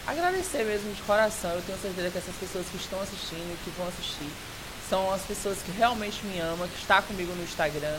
[0.07, 1.51] Agradecer mesmo de coração.
[1.51, 4.31] Eu tenho certeza que essas pessoas que estão assistindo e que vão assistir
[4.89, 7.99] são as pessoas que realmente me amam, que está comigo no Instagram.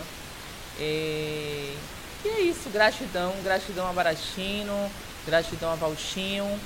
[0.79, 1.75] É,
[2.23, 4.89] E é isso, gratidão, gratidão a Baratino,
[5.25, 6.59] gratidão a Valtinho.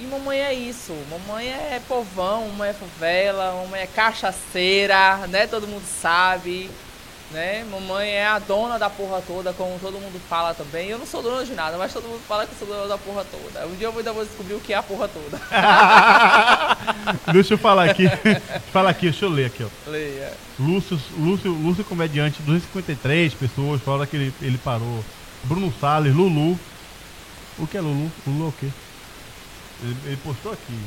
[0.00, 5.46] E mamãe é isso, mamãe é povão, mamãe é favela, mamãe é cachaceira, né?
[5.46, 6.68] Todo mundo sabe,
[7.30, 7.64] né?
[7.70, 10.88] Mamãe é a dona da porra toda, como todo mundo fala também.
[10.88, 12.98] Eu não sou dona de nada, mas todo mundo fala que eu sou dona da
[12.98, 13.66] porra toda.
[13.68, 15.40] Um dia eu ainda vou descobrir o que é a porra toda.
[17.32, 18.04] deixa eu falar aqui.
[18.72, 19.90] Fala aqui, deixa eu ler aqui, ó.
[19.90, 20.32] Leia.
[20.58, 25.04] Lúcio, Lúcio, Lúcio Comediante, 253 pessoas, fala que ele, ele parou.
[25.44, 26.58] Bruno Salles, Lulu.
[27.58, 28.10] O que é Lulu?
[28.26, 28.68] Lulu é o quê?
[29.82, 30.78] Ele, ele postou aqui.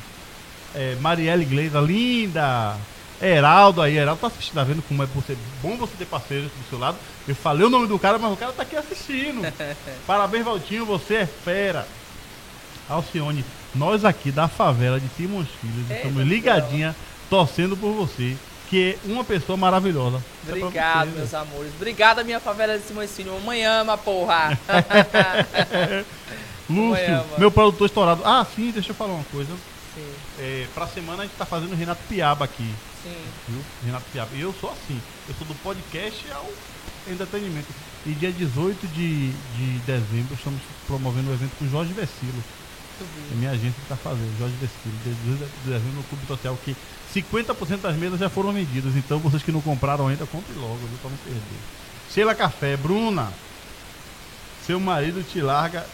[0.76, 2.78] É, Marielle Gleida, linda!
[3.20, 6.70] Heraldo aí, Heraldo tá assistindo, tá vendo como é você, bom você ter parceiros do
[6.70, 6.98] seu lado.
[7.28, 9.42] Eu falei o nome do cara, mas o cara tá aqui assistindo.
[10.06, 11.88] Parabéns, Valtinho, você é fera.
[12.88, 16.96] Alcione, nós aqui da favela de Simões Filhos, estamos ligadinha,
[17.30, 18.38] torcendo por você,
[18.70, 20.24] que é uma pessoa maravilhosa.
[20.48, 21.72] É Obrigado, você, meus amores.
[21.76, 23.34] Obrigada, minha favela de Simões Filho.
[23.34, 24.58] Mamãe ama, porra.
[26.70, 27.26] Lúcio, mano.
[27.38, 28.22] meu produtor estourado.
[28.26, 29.52] Ah, sim, deixa eu falar uma coisa.
[29.96, 33.16] sim, É, pra semana a gente tá fazendo Renato Piaba aqui, sim.
[33.48, 33.62] viu?
[33.86, 34.30] Renato Piaba.
[34.34, 35.00] E eu sou assim,
[35.30, 36.50] eu sou do podcast ao
[37.12, 37.68] entretenimento.
[38.06, 42.44] E dia 18 de, de dezembro estamos promovendo um evento com o Jorge Vecilo.
[43.32, 46.58] É minha agência que está fazendo, Jorge Vecilo, dia 18 de dezembro no Clube Social,
[46.66, 46.76] que
[47.14, 48.96] 50% das mesas já foram vendidas.
[48.96, 50.98] Então vocês que não compraram ainda, comprem logo, viu?
[51.02, 51.42] Pra não perder.
[52.12, 53.32] Sheila Café, Bruna,
[54.66, 55.86] seu marido te larga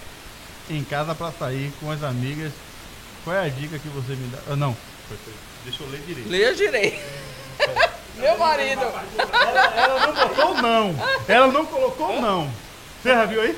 [0.69, 2.51] em casa pra sair com as amigas.
[3.23, 4.39] Qual é a dica que você me dá?
[4.49, 4.75] Ah, não.
[5.63, 6.29] Deixa eu ler direito.
[6.29, 6.99] Leia direito.
[8.17, 8.81] Meu marido.
[8.81, 10.95] Ela, ela não botou não.
[11.27, 12.49] Ela não colocou não.
[13.01, 13.57] Você já viu aí?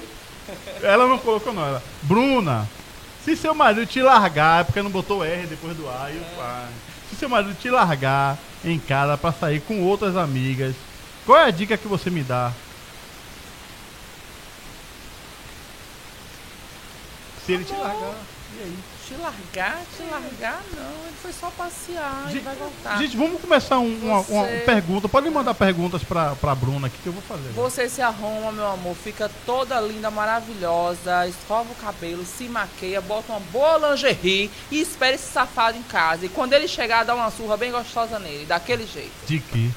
[0.82, 1.68] Ela não colocou não.
[1.68, 2.68] Ela, Bruna,
[3.24, 6.42] se seu marido te largar, é porque não botou R depois do A e o
[6.42, 6.68] A.
[7.10, 10.76] Se seu marido te largar em casa pra sair com outras amigas,
[11.26, 12.52] qual é a dica que você me dá?
[17.46, 18.16] Se ele te largar,
[18.58, 18.76] e aí?
[19.08, 21.06] Te largar, te largar, não.
[21.06, 22.98] Ele foi só passear e Gente, vai voltar.
[22.98, 25.08] gente, vamos começar um- uma, uma pergunta.
[25.08, 27.50] Pode mandar perguntas pra, pra Bruna aqui que eu vou fazer.
[27.50, 33.32] Você se arruma, meu amor, fica toda linda, maravilhosa, escova o cabelo, se maqueia, bota
[33.34, 36.26] uma boa lingerie e espera esse safado em casa.
[36.26, 39.12] E quando ele chegar, dá uma surra bem gostosa nele, daquele jeito.
[39.28, 39.70] De quê?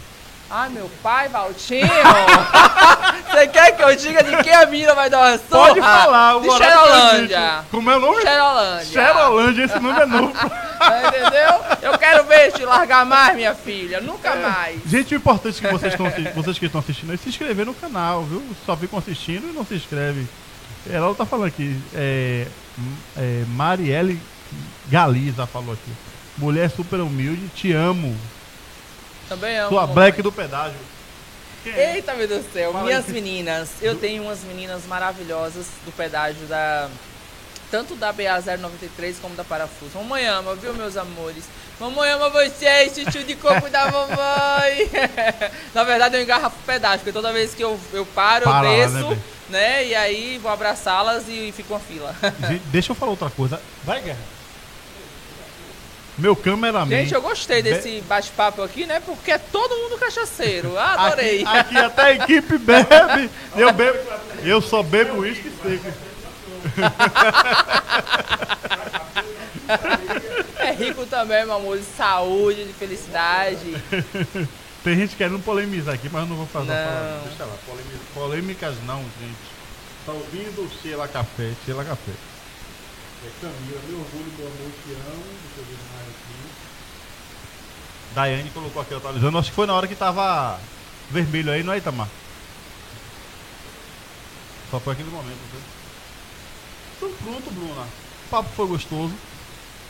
[0.51, 1.87] Ai, meu pai, Valtinho!
[3.31, 5.67] Você quer que eu diga de quem a menina vai dar uma surra?
[5.69, 7.65] Pode falar, o De Xerolândia.
[7.71, 8.23] Como é o nome?
[8.23, 8.87] Xerolândia.
[8.87, 10.33] Xerolândia, esse nome é novo.
[10.33, 11.91] Tá, Entendeu?
[11.93, 14.01] Eu quero ver te largar mais, minha filha.
[14.01, 14.81] Nunca mais.
[14.87, 17.67] Gente, o importante é que vocês, estão, assi- vocês que estão assistindo é se inscrever
[17.67, 18.43] no canal, viu?
[18.65, 20.27] Só ficam assistindo e não se inscreve.
[20.89, 22.47] Ela tá falando aqui, é,
[23.19, 24.19] é, Marielle
[24.89, 25.93] Galiza falou aqui.
[26.39, 28.17] Mulher super humilde, te amo.
[29.29, 29.69] Também amo.
[29.71, 30.79] Sua black do pedágio.
[31.67, 31.97] É?
[31.97, 32.73] Eita, meu Deus do céu.
[32.73, 33.13] Fala Minhas aí.
[33.13, 33.69] meninas.
[33.83, 36.89] Eu tenho umas meninas maravilhosas do pedágio da.
[37.71, 39.99] Tanto da BA093 como da Parafuso.
[39.99, 41.45] Mamãe ama, viu, meus amores?
[41.79, 44.89] Mamãe ama vocês, chuchu de coco da mamãe.
[45.75, 48.71] Na verdade, eu engarrafo o pedágio, porque toda vez que eu, eu paro, Para eu
[48.71, 49.23] né, desço, bem?
[49.51, 49.85] né?
[49.87, 52.17] E aí vou abraçá-las e fico uma fila.
[52.67, 53.61] Deixa eu falar outra coisa.
[53.85, 54.38] Vai, Guerra.
[56.19, 56.89] Meu cameraman.
[56.89, 59.01] Gente, eu gostei desse bate-papo aqui, né?
[59.01, 60.77] Porque é todo mundo cachaceiro.
[60.77, 61.45] Adorei.
[61.45, 63.31] Aqui, aqui até a equipe bebe.
[63.57, 63.99] Eu bebo.
[64.43, 65.93] Eu só bebo uísque seco.
[70.59, 73.77] É rico também, meu amor, de saúde, de felicidade.
[74.83, 76.69] Tem gente querendo polemizar aqui, mas eu não vou fazer.
[76.69, 77.21] Não.
[77.27, 77.55] Deixa lá,
[78.15, 79.59] polêmicas não, gente.
[80.07, 82.13] Tá ouvindo o Sheila Café, Sheila Café.
[83.25, 85.25] É Camila, meu orgulho, meu amor, te amo.
[85.43, 86.51] Deixa eu ver mais aqui.
[88.15, 89.39] Daiane colocou aqui atualizando.
[89.39, 90.59] Acho que foi na hora que tava
[91.11, 92.09] vermelho aí, não é, Itamar?
[94.71, 95.61] Só foi aquele momento, viu?
[96.97, 97.83] Então pronto, Bruna.
[97.83, 99.15] O papo foi gostoso.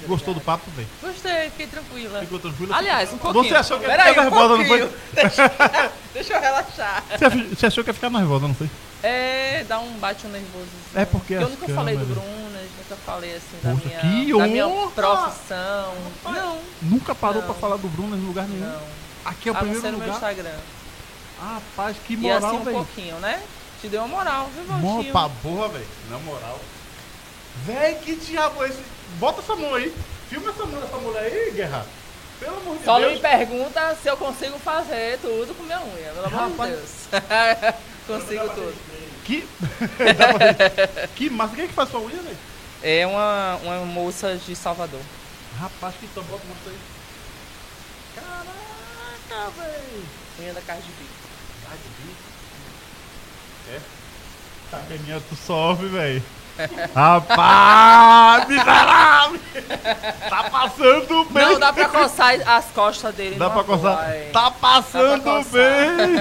[0.07, 0.87] Gostou do papo, bem?
[1.03, 2.21] Gostei, fiquei tranquila.
[2.21, 2.73] Ficou tranquilo?
[2.73, 3.45] Aliás, um pouquinho.
[3.45, 4.91] Você achou que ia Peraí, ficar um nervosa, não foi?
[5.13, 5.53] Deixa,
[6.15, 7.05] deixa eu relaxar.
[7.51, 8.71] Você achou que ia ficar nervosa, não foi?
[9.03, 10.67] É, dá um bate um nervoso.
[10.95, 14.39] É porque Eu nunca falei do câmeras- Brunas, nunca falei assim da Poxa, minha, que
[14.39, 15.95] da minha profissão.
[16.25, 17.49] Não, Nunca parou Não.
[17.53, 18.67] pra falar do Bruno em lugar nenhum.
[18.67, 18.83] não.
[19.25, 20.17] Aqui é o a não primeiro ser no meu lugar.
[20.33, 20.59] Instagram.
[21.41, 22.77] Rapaz, que E moral, assim um velho.
[22.77, 23.41] pouquinho, né?
[23.81, 25.13] Te deu uma moral, viu, Mó Valtinho?
[25.13, 25.87] pra porra, velho.
[26.11, 26.59] Na moral.
[27.65, 28.81] Véi, que diabo é esse?
[29.21, 29.95] Bota essa mão aí.
[30.29, 31.87] Filma essa mão dessa mulher aí, Guerra.
[32.41, 33.13] Pelo amor de Só Deus.
[33.15, 36.91] me pergunta se eu consigo fazer tudo com minha unha, pelo amor de Deus.
[38.07, 38.75] consigo tudo.
[39.29, 39.47] Que...
[41.15, 41.55] Que massa.
[41.55, 42.39] Quem é que faz sua unha, velho?
[42.83, 45.03] É uma, uma moça de Salvador.
[45.59, 46.79] Rapaz, que então bota mostra aí.
[48.15, 50.05] Caraca, velho.
[50.41, 51.05] Unha da Cardi B.
[51.63, 52.23] Tá de bico.
[53.71, 53.81] É?
[54.71, 56.23] Tá ganhando, tu sofre, velho.
[56.95, 59.41] Rapaz, miserável!
[60.29, 61.45] Tá passando bem.
[61.45, 63.37] Não, dá pra coçar as costas dele.
[63.37, 64.07] Dá pra coçar.
[64.33, 66.17] Tá passando pra bem.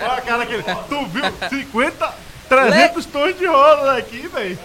[0.00, 0.64] Olha a cara aqui.
[0.88, 1.24] Tu viu?
[1.48, 2.14] 50,
[2.48, 4.58] 300 tons de rosa aqui, velho.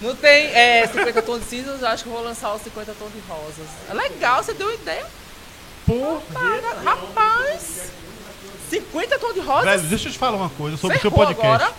[0.00, 2.92] Não tem é, 50 tons de cinzas, eu acho que eu vou lançar os 50
[2.98, 3.66] tons de rosas.
[3.88, 5.04] É legal, você deu ideia.
[5.86, 6.22] Porra.
[6.84, 7.90] Rapaz!
[8.70, 9.64] 50 tons de rosas?
[9.64, 11.44] Velho, deixa eu te falar uma coisa sobre o seu podcast.
[11.44, 11.72] agora.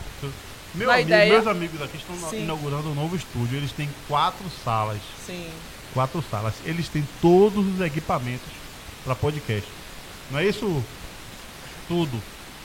[0.74, 1.34] Meu amigo- ideia.
[1.34, 2.44] meus amigos aqui estão Sim.
[2.44, 3.58] inaugurando um novo estúdio.
[3.58, 5.00] Eles têm quatro salas.
[5.26, 5.50] Sim.
[5.94, 6.54] quatro salas.
[6.66, 8.48] Eles têm todos os equipamentos
[9.04, 9.68] para podcast.
[10.30, 10.82] Não é isso?
[11.88, 12.22] Tudo.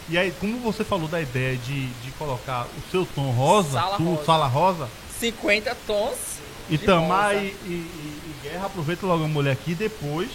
[0.08, 3.96] E aí, como você falou da ideia de, de colocar o seu tom rosa, Sala
[3.96, 4.24] tu, rosa.
[4.24, 4.88] sala rosa,
[5.18, 6.36] 50 tons.
[6.70, 7.44] e de Tamar rosa.
[7.44, 10.28] e, e- e- e Guerra, aproveita logo a mulher aqui depois.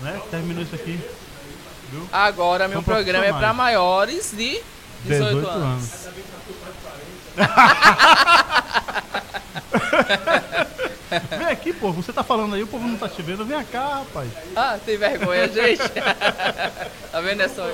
[0.00, 0.18] Né?
[0.30, 0.98] Terminou isso aqui.
[1.90, 2.08] Viu?
[2.10, 3.56] Agora, meu São programa é profissionais.
[3.56, 4.62] maiores de
[5.04, 5.90] 18, 18 anos.
[11.38, 11.92] Vem aqui, pô.
[11.92, 13.44] Você tá falando aí, o povo não tá te vendo.
[13.44, 14.30] Vem cá, rapaz.
[14.56, 15.82] Ah, tem vergonha, gente.
[17.10, 17.42] tá vendo?
[17.42, 17.70] É só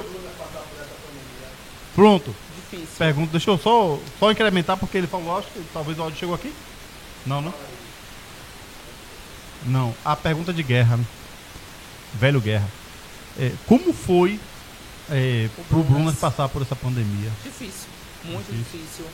[1.94, 2.34] Pronto.
[2.56, 2.96] difícil.
[2.96, 6.34] Pergunta, deixa eu só, só incrementar porque ele falou, acho que talvez o áudio chegou
[6.34, 6.52] aqui.
[7.26, 7.54] Não, não?
[9.66, 9.94] Não.
[10.04, 10.96] A pergunta de guerra.
[10.96, 11.04] né?
[12.14, 12.68] Velho Guerra.
[13.38, 14.40] É, como foi
[15.10, 15.90] é, O pro Brunas.
[15.90, 17.30] Brunas passar por essa pandemia?
[17.44, 17.88] Difícil,
[18.24, 18.80] muito Difícil.
[18.80, 19.04] difícil.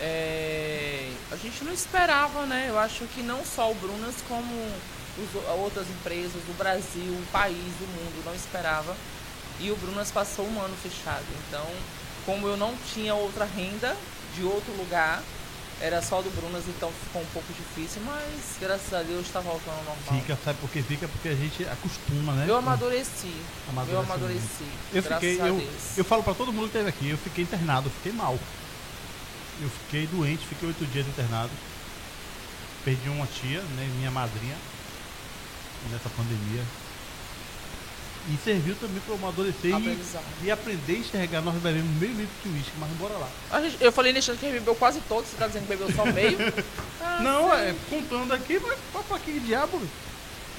[0.00, 2.66] É, a gente não esperava, né?
[2.68, 4.50] Eu acho que não só o Brunas, como
[5.18, 8.96] os o- outras empresas do Brasil, o país, o mundo, não esperava.
[9.60, 11.24] E o Brunas passou um ano fechado.
[11.46, 11.66] Então,
[12.24, 13.94] como eu não tinha outra renda
[14.34, 15.22] de outro lugar,
[15.80, 19.78] era só do Brunas, então ficou um pouco difícil, mas graças a Deus está voltando
[19.78, 20.20] ao normal.
[20.20, 21.08] Fica, sabe por que fica?
[21.08, 22.46] Porque a gente acostuma, né?
[22.48, 23.34] Eu amadureci.
[23.68, 24.64] Amadurece Eu amadureci.
[24.92, 25.98] Eu graças fiquei, a eu, Deus.
[25.98, 28.38] eu falo pra todo mundo que esteve aqui, eu fiquei internado, eu fiquei mal.
[29.62, 31.50] Eu fiquei doente, fiquei oito dias internado.
[32.84, 34.56] Perdi uma tia, né, minha madrinha,
[35.90, 36.62] nessa pandemia.
[38.28, 39.98] E serviu também eu amadurecer e,
[40.44, 41.40] e aprender a enxergar.
[41.40, 43.28] Nós bebemos meio litro de uísque, mas bora lá.
[43.50, 46.04] A gente- eu falei nesse que bebeu quase todo, você tá dizendo que bebeu só
[46.06, 46.36] meio?
[47.02, 47.56] Ah, Não, sim.
[47.56, 49.80] é, contando aqui, mas pra, pra que diabo?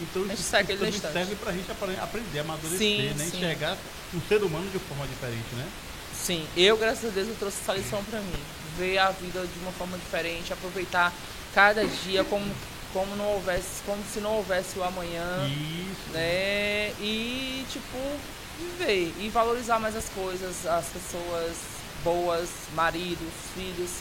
[0.01, 3.09] Então A gente isso, segue isso também serve pra gente apre- aprender a amadurecer, Sim,
[3.15, 3.27] né?
[3.29, 3.37] sim.
[3.37, 3.77] Enxergar
[4.11, 5.67] o ser humano de forma diferente, né?
[6.13, 8.33] Sim, eu, graças a Deus, eu trouxe essa lição pra mim.
[8.77, 11.13] Ver a vida de uma forma diferente, aproveitar
[11.53, 12.43] cada dia como
[12.93, 16.11] como não houvesse, como se não houvesse o amanhã, Isso.
[16.11, 16.91] né?
[16.99, 17.97] E tipo
[18.59, 21.55] viver e valorizar mais as coisas, as pessoas
[22.03, 23.91] boas, maridos, filhos,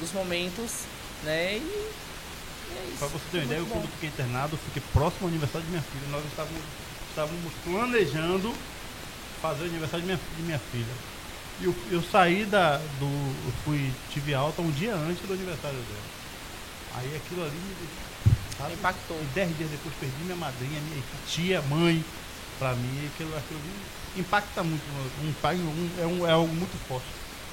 [0.00, 0.84] os momentos,
[1.22, 1.56] né?
[1.56, 1.90] E,
[2.76, 2.98] é isso.
[2.98, 5.82] Pra você ter uma ideia, eu quando fiquei internado, fiquei próximo ao aniversário de minha
[5.82, 6.08] filha.
[6.10, 6.62] Nós estávamos,
[7.10, 8.54] estávamos planejando
[9.40, 10.94] fazer o aniversário de minha, de minha filha.
[11.60, 12.78] E eu, eu saí da.
[12.98, 13.06] do.
[13.06, 16.23] Eu fui, tive alta um dia antes do aniversário dela.
[16.94, 18.58] Aí aquilo ali me deixou.
[18.58, 18.72] sabe?
[18.74, 19.16] Impactou.
[19.20, 22.04] E dez dias depois perdi minha madrinha, minha tia, mãe,
[22.58, 24.82] pra mim, aquilo, aquilo ali impacta muito.
[25.22, 27.06] Um, pai- um- é, um, é algo muito forte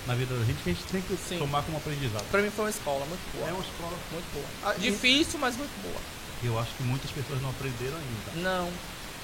[0.05, 1.39] na vida da gente que a gente tem que Sim.
[1.39, 2.23] tomar como aprendizado.
[2.29, 3.49] Pra mim foi uma escola muito boa.
[3.49, 3.97] É uma escola.
[4.11, 4.45] Muito boa.
[4.63, 6.01] Ah, Difícil, mas muito boa.
[6.43, 8.41] Eu acho que muitas pessoas não aprenderam ainda.
[8.49, 8.65] Não.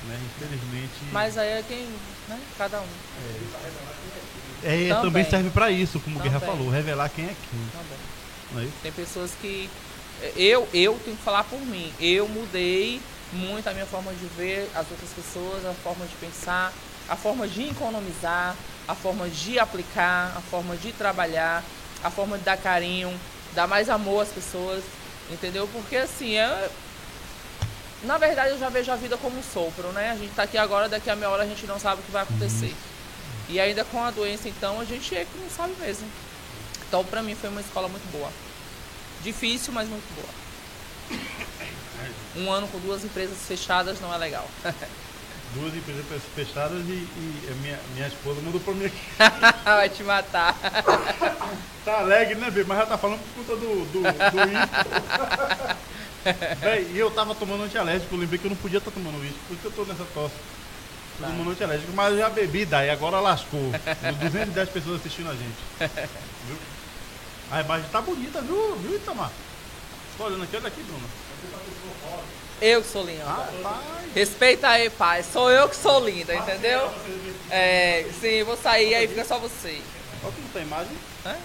[0.07, 0.19] Né?
[0.37, 0.93] Infelizmente.
[1.11, 1.87] Mas aí é quem,
[2.27, 2.39] né?
[2.57, 2.85] Cada um.
[4.63, 5.01] é, também.
[5.01, 6.55] também serve pra isso, como o Guerra Também.
[6.55, 7.59] falou, revelar quem é quem.
[7.71, 7.97] Também.
[8.53, 8.67] Não é?
[8.83, 9.69] Tem pessoas que.
[10.35, 11.93] Eu, eu tenho que falar por mim.
[11.99, 13.01] Eu mudei
[13.31, 16.73] muito a minha forma de ver as outras pessoas, a forma de pensar,
[17.07, 18.55] a forma de economizar,
[18.87, 21.63] a forma de aplicar, a forma de trabalhar,
[22.03, 23.13] a forma de dar carinho,
[23.53, 24.83] dar mais amor às pessoas.
[25.29, 25.67] Entendeu?
[25.71, 26.69] Porque assim, é.
[28.03, 30.11] Na verdade eu já vejo a vida como um sopro, né?
[30.11, 32.11] A gente tá aqui agora, daqui a meia hora a gente não sabe o que
[32.11, 32.73] vai acontecer.
[33.49, 36.05] E ainda com a doença, então, a gente é que não sabe mesmo.
[36.87, 38.29] Então, pra mim, foi uma escola muito boa.
[39.23, 40.29] Difícil, mas muito boa.
[42.35, 44.47] Um ano com duas empresas fechadas não é legal.
[45.53, 46.03] Duas empresas
[46.35, 48.99] fechadas e, e minha, minha esposa mandou pra mim aqui.
[49.63, 50.53] Vai te matar.
[51.85, 52.65] Tá alegre, né, Bê?
[52.65, 54.37] Mas já tá falando por conta do, do, do
[56.91, 59.53] e eu tava tomando antialérgico, eu lembrei que eu não podia estar tomando uísque, por
[59.53, 60.35] isso que eu tô nessa tosse.
[61.17, 61.29] Tô Tá.
[61.29, 63.71] tomando antialérgico, mas eu já bebi daí, agora lascou.
[64.19, 65.55] 210 pessoas assistindo a gente.
[66.45, 66.57] Viu?
[67.51, 69.31] A imagem tá bonita, viu, viu Itamar?
[70.17, 71.09] Tô olhando aqui, olha aqui, Bruno.
[72.59, 73.23] Eu que sou linda.
[73.23, 73.85] Rapaz,
[74.15, 75.23] Respeita aí, pai.
[75.23, 76.91] Sou eu que sou linda, entendeu?
[77.49, 79.81] É, sim, vou sair, aí fica só você.
[80.23, 80.97] olha que não tem imagem.
[81.25, 81.37] Hã?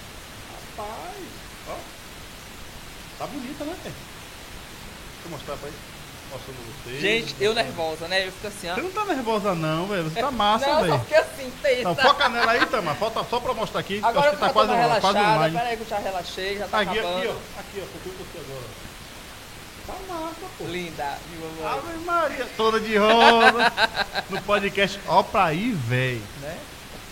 [0.76, 1.24] Rapaz,
[1.68, 1.76] ó.
[3.18, 3.76] Tá bonita, né?
[3.82, 3.92] Deixa
[5.26, 5.76] eu mostrar pra ele.
[6.32, 7.00] Mostrando vocês.
[7.00, 8.26] Gente, eu nervosa, né?
[8.26, 8.74] Eu fico assim, ó.
[8.74, 10.04] Você não tá nervosa não, velho.
[10.04, 10.98] Você tá massa, Não, só velho.
[11.00, 11.82] fiquei assim, tenta.
[11.84, 12.96] Não, foca nela aí, Tamar.
[12.96, 14.00] Falta só pra mostrar aqui.
[14.02, 15.18] Agora Acho que tá quase, mais quase relaxada.
[15.36, 15.56] online.
[15.58, 17.18] Pera aí que eu já relaxei, já tá Aqui, acabando.
[17.18, 17.60] aqui, ó.
[17.60, 17.84] Aqui, ó.
[18.08, 18.64] Você agora.
[19.86, 20.64] Tá massa, pô.
[20.64, 21.78] Linda, meu amor.
[21.90, 23.72] Ave Maria, toda de rosa.
[24.30, 26.22] no podcast, ó pra aí, velho.
[26.40, 26.56] Né?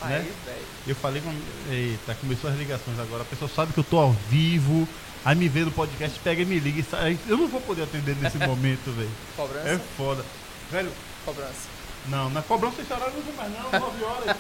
[0.04, 0.16] Né?
[0.16, 0.66] Aí, velho.
[0.86, 1.34] Eu falei com.
[1.70, 3.22] Eita, começou as ligações agora.
[3.22, 4.88] A pessoa sabe que eu tô ao vivo.
[5.24, 6.80] Aí me vê no podcast, pega e me liga.
[6.80, 7.18] e sai.
[7.28, 9.10] Eu não vou poder atender nesse momento, velho.
[9.36, 9.68] Cobrança?
[9.68, 10.24] É foda.
[10.70, 10.90] Velho,
[11.24, 11.68] Cobrança.
[12.06, 14.36] Não, na cobrança esse horário não usa mais não, 9 horas.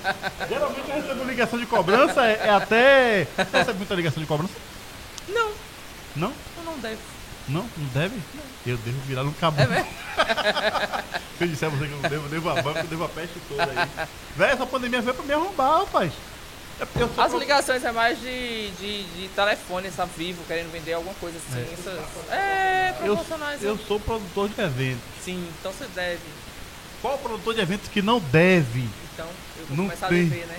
[0.48, 3.24] Geralmente eu recebo ligação de cobrança, é, é até.
[3.36, 4.54] Você recebe muita ligação de cobrança?
[5.28, 5.50] Não,
[6.16, 6.32] Não?
[6.56, 7.00] eu não devo.
[7.48, 7.66] Não?
[7.76, 8.18] Não deve?
[8.66, 9.70] Eu devo virar no cabelo.
[9.74, 9.90] É mesmo?
[11.36, 13.04] Se eu disser a você que eu não devo, eu devo a banca, eu devo
[13.04, 14.06] a peste toda aí.
[14.36, 16.12] Véi, essa pandemia veio pra me arrombar, rapaz.
[16.80, 21.14] É eu As ligações é mais de, de, de telefone, essa Vivo, querendo vender alguma
[21.16, 21.60] coisa assim.
[21.60, 21.72] É.
[21.74, 23.62] Essas, é, eu, promocionais.
[23.62, 25.02] eu sou produtor de eventos.
[25.22, 26.20] Sim, então você deve.
[27.02, 28.88] Qual produtor de eventos que não deve?
[29.12, 29.26] Então,
[29.58, 30.20] eu vou Não começar tem.
[30.20, 30.58] a dever, né?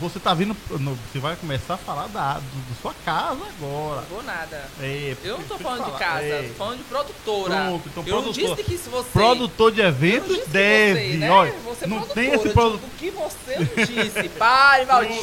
[0.00, 0.56] Você tá vindo.
[0.68, 4.00] Você vai começar a falar da, do, sua casa agora.
[4.00, 4.68] Não vou nada.
[4.80, 6.48] É, Eu não tô falando de casa, É.
[6.48, 7.54] tô falando de produtora.
[7.54, 8.56] Pronto, então eu produtor.
[8.56, 9.08] disse que se você.
[9.10, 11.10] Produtor de não eventos deve.
[11.12, 11.30] Você, né?
[11.30, 12.82] Olha, você é não produtora, tem esse produto.
[12.84, 14.28] O que você não disse?
[14.30, 15.20] Pare, Valdinho!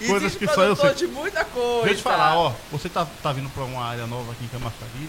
[0.06, 0.94] Coisas que só eu sei.
[0.94, 1.84] de muita coisa.
[1.84, 2.52] Deixa eu te falar, ó.
[2.72, 5.08] Você tá, tá vindo pra uma área nova aqui em Camaçari.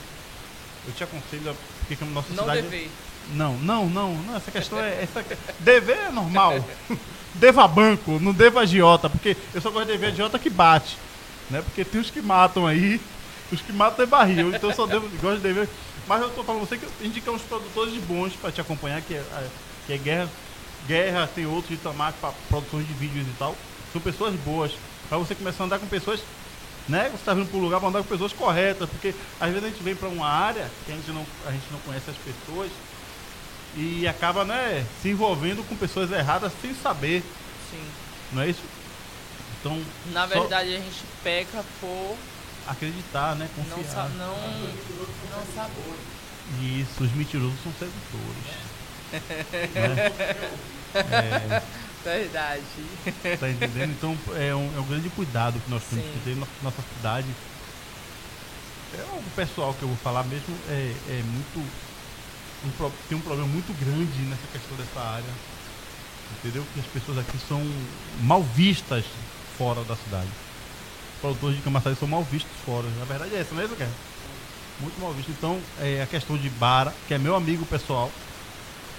[0.87, 1.53] Eu te aconselho a.
[1.87, 2.61] Porque a nossa Não cidade.
[2.63, 2.89] dever.
[3.33, 4.35] Não, não, não, não.
[4.37, 5.03] Essa questão é.
[5.03, 5.25] Essa...
[5.59, 6.55] Dever é normal.
[7.35, 9.09] deva banco, não deva agiota.
[9.09, 10.97] Porque eu só gosto de dever agiota que bate.
[11.49, 11.61] Né?
[11.61, 12.99] Porque tem os que matam aí.
[13.51, 14.53] Os que matam é barril.
[14.55, 15.69] Então eu só devo, gosto de dever.
[16.07, 19.23] Mas eu tô falando você que indicar uns produtores bons pra te acompanhar, que é,
[19.85, 20.29] que é Guerra.
[20.87, 23.55] Guerra, tem outros de Itamar para produções de vídeos e tal.
[23.91, 24.71] São pessoas boas.
[25.07, 26.21] Pra você começar a andar com pessoas
[26.87, 27.09] né?
[27.09, 29.69] Você está vindo para um lugar para andar com pessoas corretas, porque às vezes a
[29.69, 32.69] gente vem para uma área que a gente não, a gente não conhece as pessoas
[33.75, 37.23] e acaba, né, se envolvendo com pessoas erradas sem saber,
[37.69, 37.83] Sim.
[38.33, 38.61] não é isso?
[39.59, 42.17] Então, Na verdade, a gente peca por
[42.67, 43.91] acreditar, né, não, confiar.
[43.93, 45.95] sa não, não saber.
[46.61, 48.43] Isso, os mentirosos são sedutores.
[49.73, 50.11] né?
[50.93, 51.61] É,
[52.03, 52.63] Verdade.
[53.39, 53.91] tá entendendo?
[53.91, 56.11] Então é um, é um grande cuidado que nós temos Sim.
[56.11, 57.27] que ter na nossa cidade.
[58.97, 61.90] É algo pessoal que eu vou falar mesmo, é, é muito.
[62.63, 65.33] Um tem um problema muito grande nessa questão dessa área.
[66.39, 66.65] Entendeu?
[66.73, 67.61] Que as pessoas aqui são
[68.21, 69.03] mal vistas
[69.57, 70.29] fora da cidade.
[71.15, 72.87] Os produtores de Camaçari são mal vistos fora.
[73.01, 73.91] A verdade é essa, não é isso, Guerra?
[74.79, 75.29] Muito mal visto.
[75.29, 78.11] Então, é, a questão de Bara, que é meu amigo pessoal,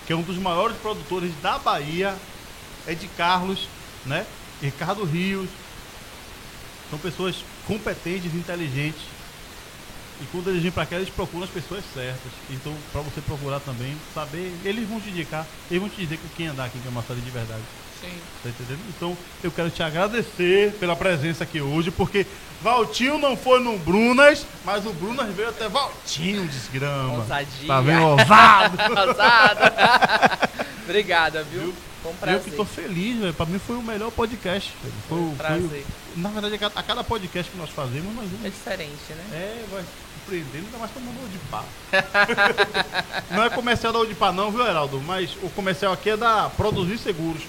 [0.06, 2.14] que é um dos maiores produtores da Bahia,
[2.86, 3.68] é de Carlos,
[4.04, 4.26] né?
[4.60, 5.48] Ricardo Rios.
[6.90, 9.02] São pessoas competentes, inteligentes.
[10.22, 12.30] E quando eles vêm para cá, eles procuram as pessoas certas.
[12.48, 16.28] Então, para você procurar também, saber, eles vão te indicar, eles vão te dizer com
[16.36, 17.62] quem andar aqui em Camaçari de verdade.
[18.00, 18.12] Sim.
[18.42, 18.80] Tá entendendo?
[18.96, 22.26] Então, eu quero te agradecer pela presença aqui hoje, porque
[22.60, 27.14] Valtinho não foi no Brunas, mas o Brunas veio até Valtinho, desgrama.
[27.18, 27.66] Ousadia.
[27.68, 28.02] Tá vendo?
[28.02, 28.78] Ousado.
[29.08, 29.60] Ousado.
[30.84, 31.60] Obrigada, viu?
[31.62, 31.74] Viu?
[32.02, 32.40] Foi um Eu prazer.
[32.42, 33.34] que tô feliz, velho.
[33.34, 34.72] Pra mim foi o melhor podcast.
[34.82, 34.94] velho.
[35.08, 35.86] Foi, o- Um foi prazer.
[36.16, 38.52] o- na verdade, a cada, podcast que nós fazemos, nós É vamos.
[38.52, 39.24] diferente, né?
[39.32, 39.84] É, vai
[40.22, 41.64] surpreendendo, ainda mais tomando de pá.
[43.30, 45.00] não é comercial da Odipá, não, viu, Heraldo?
[45.00, 47.42] Mas o comercial aqui é da Produzir Seguros.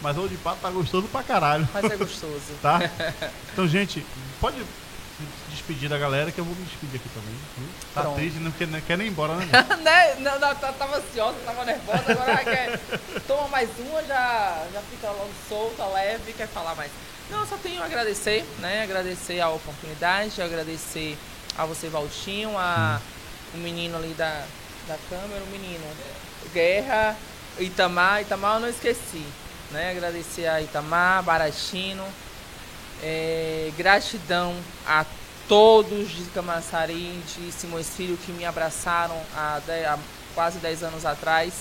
[0.00, 1.68] Mas a Odipá tá gostoso pra caralho.
[1.72, 2.40] Mas é gostoso.
[2.62, 2.78] tá?
[3.52, 4.06] Então, gente,
[4.40, 4.56] pode
[5.50, 7.34] despedir da galera que eu vou me despedir aqui também.
[7.92, 8.14] Tá Pronto.
[8.14, 9.46] triste, não quer, não quer nem ir embora, né?
[9.82, 10.14] né?
[10.20, 12.78] Não, não, tá- tava ansiosa, tava nervosa, agora quer.
[13.26, 16.92] Toma mais uma, já, já fica logo solta, leve, quer falar mais.
[17.28, 18.84] Não, só tenho a agradecer, né?
[18.84, 21.18] Agradecer a oportunidade, agradecer
[21.58, 23.00] a você, Valtinho, a
[23.54, 24.44] o menino ali da,
[24.86, 25.84] da câmera, o menino
[26.52, 27.16] Guerra,
[27.58, 29.24] Itamar, Itamar eu não esqueci.
[29.70, 29.90] Né?
[29.90, 32.04] Agradecer a Itamar, Baratino,
[33.02, 34.54] é, gratidão
[34.86, 35.04] a
[35.46, 39.98] todos de Camaçari, de Simões Filho, que me abraçaram há, há
[40.34, 41.52] quase 10 anos atrás.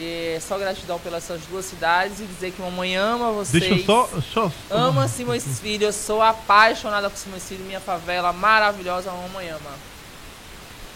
[0.00, 3.60] É, só gratidão pelas essas duas cidades e dizer que mamãe ama vocês.
[3.64, 4.08] Deixa eu só.
[4.32, 9.70] só Ama Simões Filho, eu sou apaixonada por Simões Filho, minha favela maravilhosa, mamãe ama.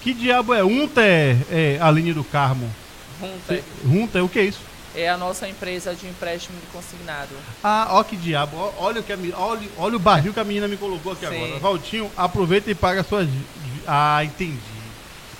[0.02, 2.70] Que diabo é Unter, é, Aline do Carmo?
[3.20, 3.54] Junta.
[3.54, 4.60] Cê- Unter, o que é isso?
[4.94, 7.30] É a nossa empresa de empréstimo de consignado.
[7.64, 8.56] Ah, ó que diabo.
[8.56, 11.26] Ó, olha, o que a, olha, olha o barril que a menina me colocou aqui
[11.26, 11.34] Sim.
[11.44, 11.58] agora.
[11.60, 13.28] Valtinho, aproveita e paga suas.
[13.86, 14.58] Ah, entendi.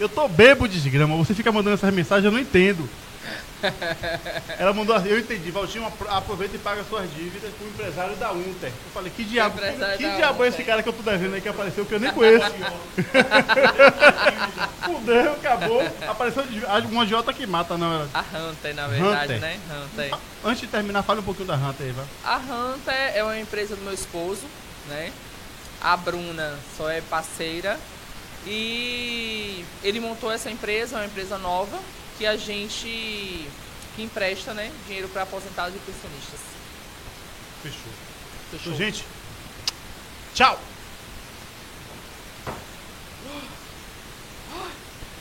[0.00, 1.16] Eu tô bebo, desgrama.
[1.16, 2.88] Você fica mandando essas mensagens, eu não entendo.
[4.58, 5.50] Ela mandou assim, eu entendi.
[5.50, 8.68] Valtinho, apro- aproveita e paga suas dívidas com o empresário da Unter.
[8.68, 9.58] Eu falei, que diabo,
[9.96, 12.12] que, diabo é esse cara que eu tô devendo aí que apareceu que eu nem
[12.12, 12.46] conheço?
[14.84, 15.82] Fudeu, acabou.
[16.08, 16.44] Apareceu
[16.90, 17.94] um agiota que mata, não.
[17.94, 18.08] Era.
[18.14, 19.40] A Hunter, na verdade, Hunter.
[19.40, 19.60] né?
[19.70, 20.18] Hunter.
[20.44, 22.04] Antes de terminar, fale um pouquinho da Hunter aí, vai.
[22.24, 24.42] A Hunter é uma empresa do meu esposo,
[24.88, 25.12] né?
[25.80, 27.78] A Bruna só é parceira.
[28.46, 31.78] E ele montou essa empresa, é uma empresa nova,
[32.22, 33.48] que a gente
[33.96, 36.38] que empresta, né, dinheiro para aposentados e pensionistas.
[37.60, 37.80] Fechou.
[38.52, 38.72] Fechou?
[38.72, 39.04] Então, gente,
[40.32, 40.56] tchau.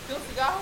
[0.07, 0.61] Tem um cigarro?